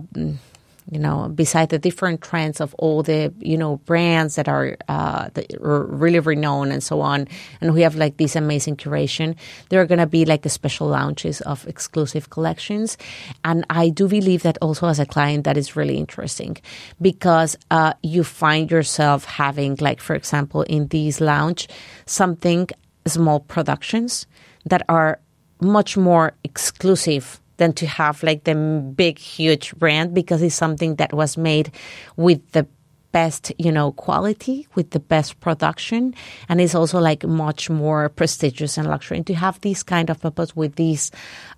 you 0.92 1.00
know 1.00 1.30
beside 1.30 1.70
the 1.70 1.80
different 1.80 2.22
trends 2.22 2.60
of 2.60 2.74
all 2.76 3.04
the 3.04 3.34
you 3.40 3.58
know 3.58 3.78
brands 3.86 4.36
that 4.36 4.48
are 4.48 4.78
uh, 4.88 5.30
that 5.34 5.54
are 5.62 5.84
really 5.86 6.20
renowned 6.20 6.72
and 6.72 6.84
so 6.84 7.02
on. 7.02 7.28
And 7.62 7.74
we 7.74 7.82
have 7.82 7.96
like 7.96 8.18
this 8.18 8.36
amazing 8.36 8.78
curation. 8.78 9.36
There 9.70 9.82
are 9.82 9.86
going 9.86 10.00
to 10.00 10.08
be 10.08 10.26
like 10.26 10.42
the 10.42 10.50
special 10.50 10.88
launches 10.88 11.42
of 11.42 11.68
exclusive 11.68 12.30
collections. 12.30 12.98
And 13.44 13.66
i 13.70 13.90
do 13.90 14.08
believe 14.08 14.44
that 14.44 14.58
also 14.62 14.88
as 14.88 15.00
a 15.00 15.06
client 15.06 15.44
that 15.46 15.58
is 15.58 15.76
really 15.76 15.98
interesting 15.98 16.58
because 17.02 17.56
uh, 17.70 17.94
you 18.04 18.24
find 18.24 18.70
yourself 18.70 19.26
having 19.26 19.78
like 19.80 20.02
for 20.02 20.16
example 20.16 20.64
in 20.64 20.88
these 20.88 21.22
lounge 21.22 21.68
something 22.06 22.68
small 23.06 23.40
productions 23.40 24.28
that 24.66 24.84
are 24.90 25.20
much 25.60 25.98
more 25.98 26.34
exclusive 26.44 27.41
than 27.62 27.74
to 27.74 27.86
have 27.86 28.24
like 28.24 28.44
the 28.44 28.56
big 28.56 29.20
huge 29.20 29.76
brand 29.76 30.16
because 30.16 30.42
it's 30.42 30.56
something 30.56 30.96
that 30.96 31.14
was 31.14 31.38
made 31.38 31.72
with 32.18 32.42
the 32.54 32.66
best 33.12 33.52
you 33.60 33.72
know 33.72 33.92
quality 33.92 34.68
with 34.74 34.90
the 34.90 35.00
best 35.00 35.40
production. 35.40 36.16
And 36.50 36.60
it's 36.60 36.74
also 36.74 37.00
like 37.00 37.24
much 37.24 37.70
more 37.70 38.10
prestigious 38.10 38.80
and 38.80 38.88
luxury. 38.88 39.18
And 39.18 39.28
to 39.28 39.36
have 39.36 39.62
these 39.62 39.84
kind 39.84 40.10
of 40.10 40.20
purpose 40.20 40.56
with 40.56 40.76
these 40.76 41.12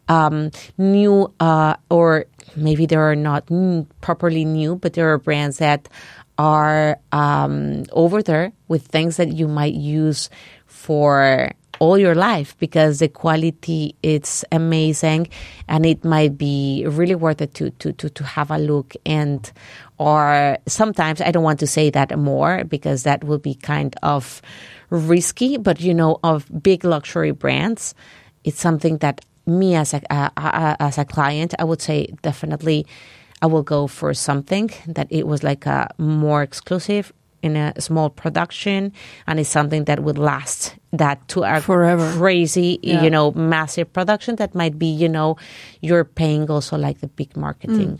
um, 0.09 0.51
new 0.77 1.33
uh, 1.39 1.77
or 1.89 2.25
maybe 2.57 2.85
they 2.85 2.97
are 2.97 3.15
not 3.15 3.47
mm, 3.47 3.87
properly 4.01 4.43
new 4.43 4.75
but 4.75 4.93
there 4.93 5.13
are 5.13 5.17
brands 5.17 5.59
that 5.59 5.87
are 6.37 6.99
um, 7.13 7.85
over 7.93 8.21
there 8.21 8.51
with 8.67 8.87
things 8.87 9.15
that 9.15 9.31
you 9.31 9.47
might 9.47 9.73
use 9.73 10.29
for 10.65 11.53
all 11.83 11.97
your 11.97 12.15
life 12.15 12.55
because 12.59 12.99
the 12.99 13.09
quality 13.09 13.93
it's 14.03 14.45
amazing 14.53 15.27
and 15.67 15.85
it 15.85 16.05
might 16.05 16.37
be 16.37 16.85
really 16.87 17.13
worth 17.13 17.41
it 17.41 17.53
to 17.53 17.71
to 17.71 17.91
to, 17.91 18.09
to 18.09 18.23
have 18.23 18.49
a 18.49 18.57
look 18.57 18.95
and 19.05 19.51
or 19.97 20.57
sometimes 20.65 21.19
I 21.19 21.31
don't 21.31 21.43
want 21.43 21.59
to 21.59 21.67
say 21.67 21.89
that 21.89 22.17
more 22.17 22.63
because 22.63 23.03
that 23.03 23.25
will 23.25 23.37
be 23.37 23.55
kind 23.55 23.93
of 24.01 24.41
risky 24.91 25.57
but 25.57 25.81
you 25.81 25.93
know 25.93 26.19
of 26.23 26.47
big 26.63 26.85
luxury 26.85 27.31
brands 27.31 27.93
it's 28.45 28.61
something 28.61 28.99
that 28.99 29.19
me 29.45 29.75
as 29.75 29.93
a 29.93 30.01
uh, 30.09 30.75
as 30.79 30.97
a 30.97 31.03
client 31.03 31.53
I 31.59 31.65
would 31.65 31.81
say 31.81 32.07
definitely 32.21 32.87
I 33.41 33.47
will 33.47 33.63
go 33.63 33.87
for 33.87 34.13
something 34.13 34.71
that 34.87 35.07
it 35.09 35.27
was 35.27 35.43
like 35.43 35.65
a 35.65 35.89
more 35.97 36.43
exclusive 36.43 37.11
in 37.43 37.55
a 37.55 37.73
small 37.79 38.09
production, 38.09 38.91
and 39.27 39.39
it's 39.39 39.49
something 39.49 39.83
that 39.85 39.99
would 39.99 40.17
last. 40.17 40.75
That 40.93 41.27
to 41.29 41.43
a 41.43 41.59
Forever. 41.61 42.11
crazy, 42.17 42.79
Yeah. 42.81 43.03
you 43.03 43.09
know, 43.09 43.31
massive 43.31 43.91
production 43.93 44.35
that 44.37 44.55
might 44.55 44.77
be, 44.79 44.87
you 44.87 45.09
know, 45.09 45.37
you're 45.81 46.05
paying 46.05 46.49
also 46.49 46.77
like 46.77 46.99
the 47.01 47.07
big 47.07 47.35
marketing. 47.35 47.99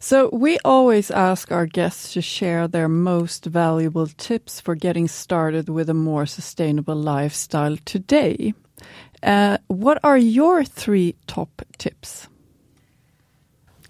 So 0.00 0.30
we 0.32 0.58
always 0.64 1.10
ask 1.12 1.52
our 1.52 1.66
guests 1.66 2.12
to 2.14 2.20
share 2.20 2.66
their 2.66 2.88
most 2.88 3.44
valuable 3.46 4.08
tips 4.08 4.60
for 4.60 4.74
getting 4.74 5.06
started 5.08 5.68
with 5.68 5.88
a 5.88 5.94
more 5.94 6.26
sustainable 6.26 6.96
lifestyle 6.96 7.76
today. 7.84 8.52
Uh, 9.22 9.58
what 9.68 9.98
are 10.02 10.18
your 10.18 10.64
three 10.64 11.14
top 11.28 11.62
tips? 11.78 12.26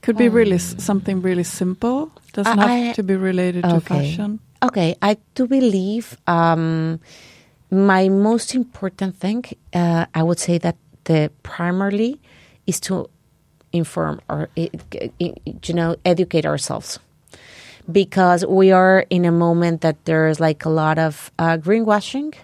Could 0.03 0.19
be 0.19 0.29
really 0.29 0.59
something 0.59 1.23
really 1.23 1.45
simple. 1.45 2.11
Doesn't 2.33 2.59
I- 2.59 2.67
have 2.67 2.89
I- 2.91 2.93
to 2.95 3.03
be 3.03 3.17
related 3.17 3.63
to 3.63 3.81
fashion. 3.81 4.41
Okay, 4.63 4.95
I 5.03 5.17
do 5.35 5.47
believe 5.47 6.17
um, 6.27 7.01
my 7.71 8.09
most 8.09 8.55
important 8.55 9.17
thing, 9.17 9.45
uh, 9.75 10.07
I 10.15 10.23
would 10.23 10.39
say 10.39 10.59
that 10.59 10.77
the 11.05 11.31
primarily 11.43 12.21
is 12.67 12.79
to 12.81 13.09
inform 13.73 14.21
or 14.29 14.49
you 14.55 15.75
know 15.75 15.97
educate 16.05 16.47
ourselves 16.47 17.01
because 17.91 18.45
we 18.47 18.71
are 18.71 19.05
in 19.11 19.25
a 19.25 19.33
moment 19.33 19.81
that 19.81 20.05
there's 20.05 20.39
like 20.39 20.65
a 20.65 20.69
lot 20.69 20.99
of 20.99 21.31
uh, 21.39 21.57
greenwashing. 21.57 22.35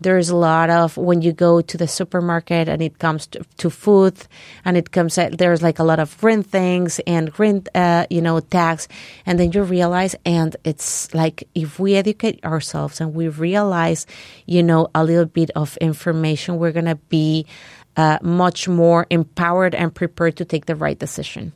There's 0.00 0.28
a 0.28 0.36
lot 0.36 0.70
of 0.70 0.96
when 0.96 1.22
you 1.22 1.32
go 1.32 1.60
to 1.60 1.76
the 1.76 1.88
supermarket 1.88 2.68
and 2.68 2.80
it 2.80 2.98
comes 2.98 3.26
to, 3.28 3.44
to 3.58 3.70
food 3.70 4.14
and 4.64 4.76
it 4.76 4.92
comes 4.92 5.18
at, 5.18 5.38
there's 5.38 5.60
like 5.62 5.78
a 5.78 5.84
lot 5.84 5.98
of 5.98 6.16
green 6.18 6.42
things 6.42 7.00
and 7.06 7.32
green 7.32 7.64
uh, 7.74 8.06
you 8.08 8.20
know 8.20 8.38
tags 8.40 8.86
and 9.26 9.40
then 9.40 9.50
you 9.52 9.62
realize 9.62 10.14
and 10.24 10.56
it's 10.64 11.12
like 11.14 11.48
if 11.54 11.78
we 11.78 11.96
educate 11.96 12.44
ourselves 12.44 13.00
and 13.00 13.12
we 13.12 13.28
realize 13.28 14.06
you 14.46 14.62
know 14.62 14.88
a 14.94 15.02
little 15.02 15.26
bit 15.26 15.50
of 15.56 15.76
information 15.78 16.58
we're 16.58 16.72
gonna 16.72 16.96
be 17.08 17.44
uh, 17.98 18.18
much 18.22 18.68
more 18.68 19.06
empowered 19.10 19.74
and 19.74 19.92
prepared 19.92 20.36
to 20.36 20.44
take 20.44 20.66
the 20.66 20.76
right 20.76 20.98
decision. 20.98 21.52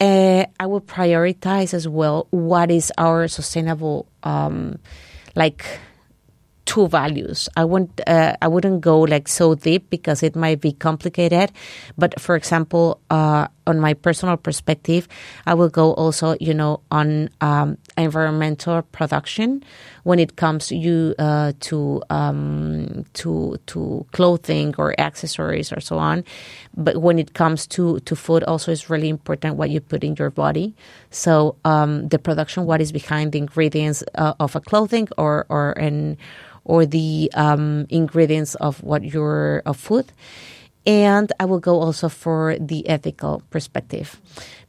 Uh, 0.00 0.46
I 0.60 0.66
will 0.66 0.80
prioritize 0.80 1.74
as 1.74 1.88
well 1.88 2.28
what 2.30 2.70
is 2.70 2.92
our 2.96 3.26
sustainable, 3.26 4.06
um, 4.22 4.78
like 5.34 5.80
two 6.68 6.86
values. 6.86 7.48
I 7.56 7.64
wouldn't 7.64 8.00
uh, 8.06 8.36
I 8.42 8.46
wouldn't 8.46 8.82
go 8.82 9.00
like 9.00 9.26
so 9.26 9.54
deep 9.54 9.88
because 9.88 10.22
it 10.22 10.36
might 10.36 10.60
be 10.60 10.72
complicated. 10.72 11.50
But 11.96 12.20
for 12.20 12.36
example, 12.36 13.00
uh, 13.08 13.48
on 13.66 13.80
my 13.80 13.94
personal 13.94 14.36
perspective, 14.36 15.08
I 15.46 15.54
will 15.54 15.70
go 15.70 15.94
also 15.94 16.36
you 16.40 16.52
know 16.52 16.80
on 16.90 17.30
um, 17.40 17.78
environmental 17.98 18.82
production 18.82 19.62
when 20.04 20.18
it 20.18 20.36
comes 20.36 20.68
to 20.68 20.76
you 20.76 21.14
uh, 21.18 21.52
to 21.60 22.02
um, 22.10 23.04
to 23.14 23.58
to 23.66 24.06
clothing 24.12 24.74
or 24.78 24.98
accessories 25.00 25.72
or 25.72 25.80
so 25.80 25.98
on. 25.98 26.24
But 26.76 26.98
when 26.98 27.18
it 27.18 27.34
comes 27.34 27.66
to 27.68 28.00
to 28.00 28.16
food, 28.16 28.42
also 28.44 28.72
is 28.72 28.88
really 28.88 29.08
important 29.08 29.56
what 29.56 29.70
you 29.70 29.80
put 29.80 30.04
in 30.04 30.16
your 30.16 30.30
body. 30.30 30.74
So 31.10 31.56
um, 31.64 32.08
the 32.08 32.18
production, 32.18 32.64
what 32.64 32.80
is 32.80 32.92
behind 32.92 33.32
the 33.32 33.38
ingredients 33.38 34.02
uh, 34.14 34.34
of 34.40 34.56
a 34.56 34.60
clothing 34.60 35.08
or 35.16 35.46
or 35.48 35.72
an 35.72 36.16
or 36.64 36.86
the 36.86 37.30
um, 37.34 37.86
ingredients 37.88 38.54
of 38.56 38.82
what 38.82 39.02
your 39.02 39.62
of 39.66 39.76
food. 39.76 40.12
And 40.88 41.30
I 41.38 41.44
will 41.44 41.60
go 41.60 41.82
also 41.82 42.08
for 42.08 42.56
the 42.58 42.88
ethical 42.88 43.42
perspective, 43.50 44.18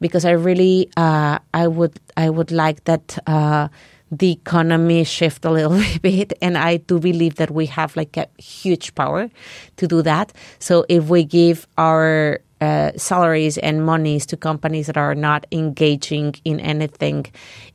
because 0.01 0.25
I 0.25 0.31
really 0.31 0.89
uh, 0.97 1.39
I 1.53 1.67
would 1.67 1.97
I 2.17 2.29
would 2.29 2.51
like 2.51 2.83
that 2.83 3.17
uh, 3.25 3.69
the 4.11 4.33
economy 4.33 5.05
shift 5.05 5.45
a 5.45 5.49
little 5.49 5.81
bit, 6.01 6.33
and 6.41 6.57
I 6.57 6.77
do 6.77 6.99
believe 6.99 7.35
that 7.35 7.51
we 7.51 7.67
have 7.67 7.95
like 7.95 8.17
a 8.17 8.27
huge 8.37 8.93
power 8.95 9.29
to 9.77 9.87
do 9.87 10.01
that. 10.01 10.33
So 10.59 10.85
if 10.89 11.07
we 11.07 11.23
give 11.23 11.65
our 11.77 12.39
uh, 12.61 12.91
salaries 12.95 13.57
and 13.57 13.85
monies 13.85 14.25
to 14.27 14.37
companies 14.37 14.87
that 14.87 14.97
are 14.97 15.15
not 15.15 15.45
engaging 15.51 16.35
in 16.43 16.59
anything. 16.59 17.25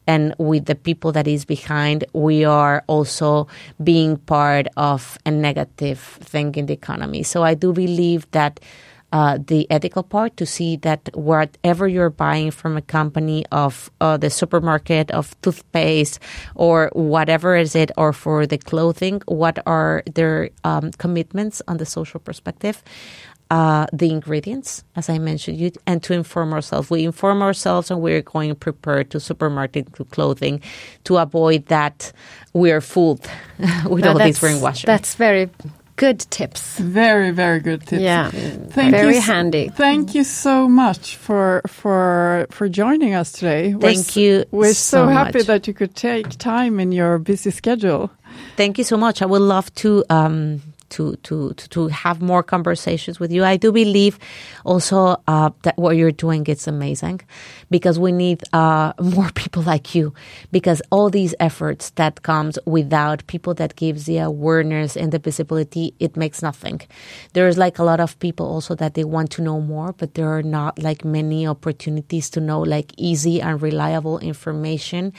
And 0.07 0.35
with 0.39 0.67
the 0.67 0.75
people 0.75 1.13
that 1.13 1.27
is 1.27 1.45
behind 1.45 2.05
we 2.13 2.45
are 2.45 2.85
also 2.87 3.47
being 3.83 4.17
part 4.19 4.67
of 4.77 5.19
a 5.25 5.31
negative 5.31 5.99
thing 5.99 6.55
in 6.55 6.67
the 6.67 6.75
economy. 6.75 7.23
So 7.23 7.43
i 7.43 7.55
do 7.55 7.73
believe 7.73 8.31
that 8.33 8.61
uh, 9.15 9.39
the 9.47 9.65
ethical 9.71 10.03
part 10.03 10.37
to 10.37 10.45
see 10.45 10.75
that 10.75 11.09
whatever 11.15 11.87
you're 11.87 12.11
buying 12.11 12.51
from 12.51 12.77
a 12.77 12.83
company 12.83 13.45
of 13.53 13.89
uh, 14.01 14.17
the 14.17 14.29
supermarket 14.29 15.09
of 15.13 15.41
toothpaste 15.41 16.19
or 16.57 16.91
whatever 16.95 17.55
is 17.55 17.77
it 17.77 17.93
or 17.97 18.13
for 18.13 18.45
the 18.45 18.59
clothing 18.59 19.23
what 19.27 19.57
are 19.67 20.03
their 20.13 20.51
um, 20.65 20.91
commitments 20.99 21.63
on 21.69 21.77
the 21.77 21.87
social 21.87 22.19
perspective 22.19 22.83
uh, 23.51 23.87
the 23.93 24.11
ingredients, 24.11 24.85
as 24.97 25.09
I 25.09 25.19
mentioned, 25.19 25.59
you, 25.59 25.71
and 25.87 26.03
to 26.05 26.13
inform 26.13 26.53
ourselves. 26.53 26.91
We 26.91 27.05
inform 27.05 27.43
ourselves 27.43 27.91
and 27.91 28.01
we're 28.01 28.23
going 28.23 28.55
prepared 28.57 29.11
to 29.11 29.21
supermarket 29.21 29.93
to 29.95 30.05
clothing 30.07 30.61
to 31.05 31.19
avoid 31.19 31.67
that 31.67 32.13
we're 32.53 32.81
fooled 32.81 33.29
with 33.89 34.07
all 34.07 34.19
these 34.19 34.41
that's, 34.41 34.41
greenwashing. 34.41 34.87
that's 34.87 35.15
very 35.15 35.51
good 35.97 36.21
tips. 36.31 36.79
Very, 36.79 37.31
very 37.31 37.61
good 37.61 37.87
tips. 37.87 38.03
Yeah, 38.03 38.31
Thank 38.31 38.93
very 38.93 39.17
you, 39.17 39.21
handy. 39.21 39.69
Thank 39.69 40.15
you 40.15 40.25
so 40.25 40.69
much 40.69 41.17
for 41.17 41.63
for 41.67 42.47
for 42.51 42.69
joining 42.69 43.15
us 43.15 43.33
today. 43.33 43.75
We're 43.75 43.81
Thank 43.81 44.17
you 44.17 44.45
We're 44.51 44.75
so, 44.75 45.07
so 45.07 45.09
happy 45.09 45.39
much. 45.39 45.47
that 45.47 45.69
you 45.69 45.75
could 45.75 45.95
take 45.95 46.31
time 46.31 46.81
in 46.81 46.93
your 46.93 47.19
busy 47.19 47.51
schedule. 47.51 48.11
Thank 48.57 48.79
you 48.79 48.85
so 48.85 48.97
much. 48.97 49.23
I 49.23 49.27
would 49.27 49.43
love 49.43 49.73
to 49.77 50.05
um, 50.11 50.63
to, 50.95 51.17
to 51.17 51.53
to 51.55 51.69
to 51.69 51.89
have 51.89 52.23
more 52.23 52.43
conversations 52.43 53.19
with 53.19 53.33
you. 53.33 53.45
I 53.45 53.57
do 53.57 53.73
believe 53.73 54.19
also 54.65 55.21
uh, 55.27 55.51
that 55.63 55.77
what 55.77 55.97
you're 55.97 56.13
doing 56.13 56.47
is 56.47 56.69
amazing 56.69 57.21
because 57.71 57.99
we 57.99 58.13
need 58.13 58.43
uh, 58.53 58.93
more 59.01 59.31
people 59.35 59.63
like 59.63 59.95
you 59.95 60.15
because 60.53 60.81
all 60.91 61.11
these 61.11 61.35
efforts 61.41 61.91
that 62.01 62.23
comes 62.23 62.59
without 62.65 63.27
people 63.27 63.55
that 63.55 63.75
gives 63.77 64.07
the 64.07 64.19
awareness 64.19 64.97
and 64.97 65.11
the 65.11 65.19
visibility 65.19 65.95
it 65.99 66.17
makes 66.17 66.43
nothing 66.43 66.81
there's 67.33 67.59
like 67.59 67.79
a 67.79 67.85
lot 67.85 68.01
of 68.01 68.19
people 68.21 68.47
also 68.47 68.75
that 68.75 68.95
they 68.95 69.05
want 69.05 69.31
to 69.31 69.43
know 69.43 69.61
more 69.61 69.93
but 69.93 70.15
there 70.15 70.29
are 70.29 70.43
not 70.43 70.79
like 70.79 71.05
many 71.05 71.47
opportunities 71.47 72.31
to 72.31 72.41
know 72.41 72.61
like 72.61 72.93
easy 72.97 73.41
and 73.41 73.61
reliable 73.61 74.19
information 74.21 75.13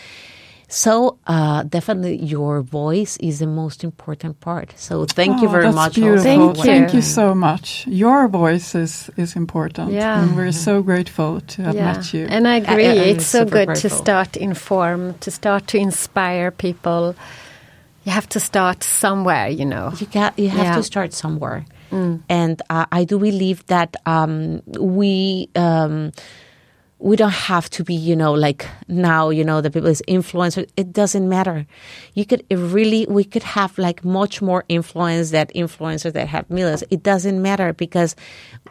so 0.68 1.18
uh, 1.28 1.64
definitely 1.64 2.18
your 2.18 2.62
voice 2.62 3.18
is 3.18 3.40
the 3.40 3.48
most 3.48 3.84
important 3.84 4.40
part. 4.40 4.74
So 4.78 5.06
thank 5.06 5.42
you 5.42 5.48
Oh, 5.48 5.52
very 5.52 5.72
much. 5.72 5.96
Beautiful. 5.96 6.18
also 6.18 6.24
Thank 6.24 6.58
for 6.58 6.58
you. 6.58 6.64
Thank 6.74 6.94
you 6.94 7.02
so 7.02 7.36
much. 7.36 7.86
Your 7.88 8.28
voice 8.28 8.74
is, 8.76 9.10
is 9.18 9.36
important. 9.36 9.92
Yeah. 9.92 10.22
And 10.22 10.36
we're 10.36 10.52
so 10.52 10.82
grateful 10.82 11.42
to 11.42 11.62
have 11.64 11.76
Yeah, 11.76 11.94
met 11.94 12.14
you. 12.14 12.26
and 12.30 12.48
I 12.48 12.58
agree. 12.58 12.88
I- 12.88 12.92
I'm 12.92 13.16
it's 13.16 13.26
so 13.28 13.46
good 13.46 13.68
grateful. 13.68 13.90
to 13.90 13.96
start 13.96 14.38
inform, 14.38 15.14
to 15.20 15.32
start 15.32 15.68
to 15.68 15.78
inspire 15.78 16.52
people. 16.52 17.16
You 18.04 18.12
have 18.12 18.28
to 18.30 18.40
start 18.40 18.84
somewhere, 18.84 19.48
you 19.50 19.66
know. 19.66 19.92
you 20.00 20.08
got 20.08 20.38
you 20.38 20.50
have 20.50 20.66
Yeah. 20.66 20.76
to 20.76 20.84
start 20.84 21.14
somewhere 21.14 21.66
and 22.30 22.62
uh, 22.70 22.86
i 22.92 23.06
do 23.06 23.18
believe 23.18 23.66
that 23.68 23.96
um, 24.06 24.62
we 24.80 25.48
um, 25.56 26.12
we 27.00 27.18
don't 27.18 27.34
have 27.34 27.70
to 27.70 27.84
be 27.84 27.94
you 27.94 28.16
know 28.16 28.34
like 28.34 28.66
now 28.88 29.30
you 29.30 29.44
know 29.44 29.60
the 29.60 29.70
people 29.70 29.90
is 29.90 30.02
influencer 30.08 30.68
it 30.78 30.94
doesn't 30.94 31.28
matter 31.28 31.68
you 32.14 32.26
could 32.26 32.44
it 32.50 32.56
really 32.56 33.06
we 33.10 33.24
could 33.24 33.44
have 33.44 33.78
like 33.78 34.06
much 34.06 34.42
more 34.42 34.64
influence 34.70 35.32
that 35.32 35.54
influencers 35.54 36.14
that 36.14 36.28
have 36.28 36.50
millions 36.50 36.84
it 36.90 37.04
doesn't 37.04 37.42
matter 37.42 37.74
because 37.74 38.16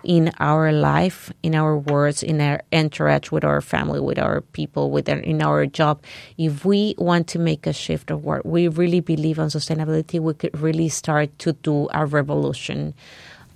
in 0.05 0.33
our 0.41 0.73
life 0.73 1.31
in 1.43 1.55
our 1.55 1.77
words 1.77 2.23
in 2.23 2.41
our 2.41 2.63
entourage 2.73 3.31
with 3.31 3.45
our 3.45 3.61
family 3.61 4.01
with 4.01 4.19
our 4.19 4.41
people 4.41 4.91
with 4.91 5.07
our, 5.09 5.19
in 5.19 5.43
our 5.43 5.67
job 5.67 6.03
if 6.39 6.65
we 6.65 6.95
want 6.97 7.29
to 7.29 7.39
make 7.39 7.67
a 7.67 7.75
shift 7.75 8.11
of 8.11 8.25
what 8.25 8.45
we 8.47 8.69
really 8.69 9.01
believe 9.01 9.39
on 9.39 9.49
sustainability 9.49 10.19
we 10.19 10.33
could 10.33 10.59
really 10.59 10.89
start 10.89 11.39
to 11.39 11.53
do 11.53 11.89
a 11.93 12.07
revolution 12.07 12.95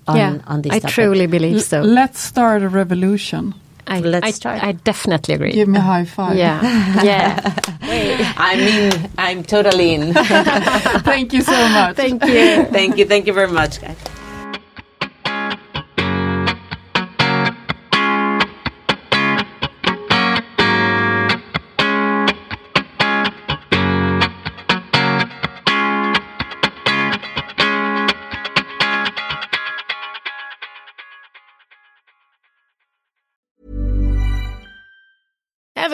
on, 0.06 0.16
yeah, 0.16 0.38
on 0.46 0.62
this 0.62 0.72
I 0.72 0.78
topic. 0.78 0.94
truly 0.94 1.26
believe 1.26 1.62
so. 1.62 1.82
Let's 1.82 2.18
start 2.18 2.62
a 2.62 2.68
revolution. 2.70 3.54
I, 3.88 4.00
Let's 4.00 4.26
I, 4.26 4.30
start. 4.30 4.62
I 4.62 4.72
definitely 4.72 5.34
agree. 5.34 5.52
Give 5.52 5.68
me 5.68 5.78
a 5.78 5.82
high 5.82 6.04
five. 6.04 6.36
yeah, 6.36 6.60
yeah. 7.02 8.32
I 8.36 8.56
mean, 8.56 9.10
I'm 9.16 9.42
totally 9.42 9.94
in. 9.94 10.12
Thank 11.08 11.32
you 11.32 11.42
so 11.42 11.68
much. 11.68 11.96
Thank 11.96 12.24
you. 12.24 12.64
thank 12.78 12.98
you. 12.98 13.04
Thank 13.06 13.26
you 13.26 13.32
very 13.32 13.50
much, 13.50 13.80
guys. 13.80 13.96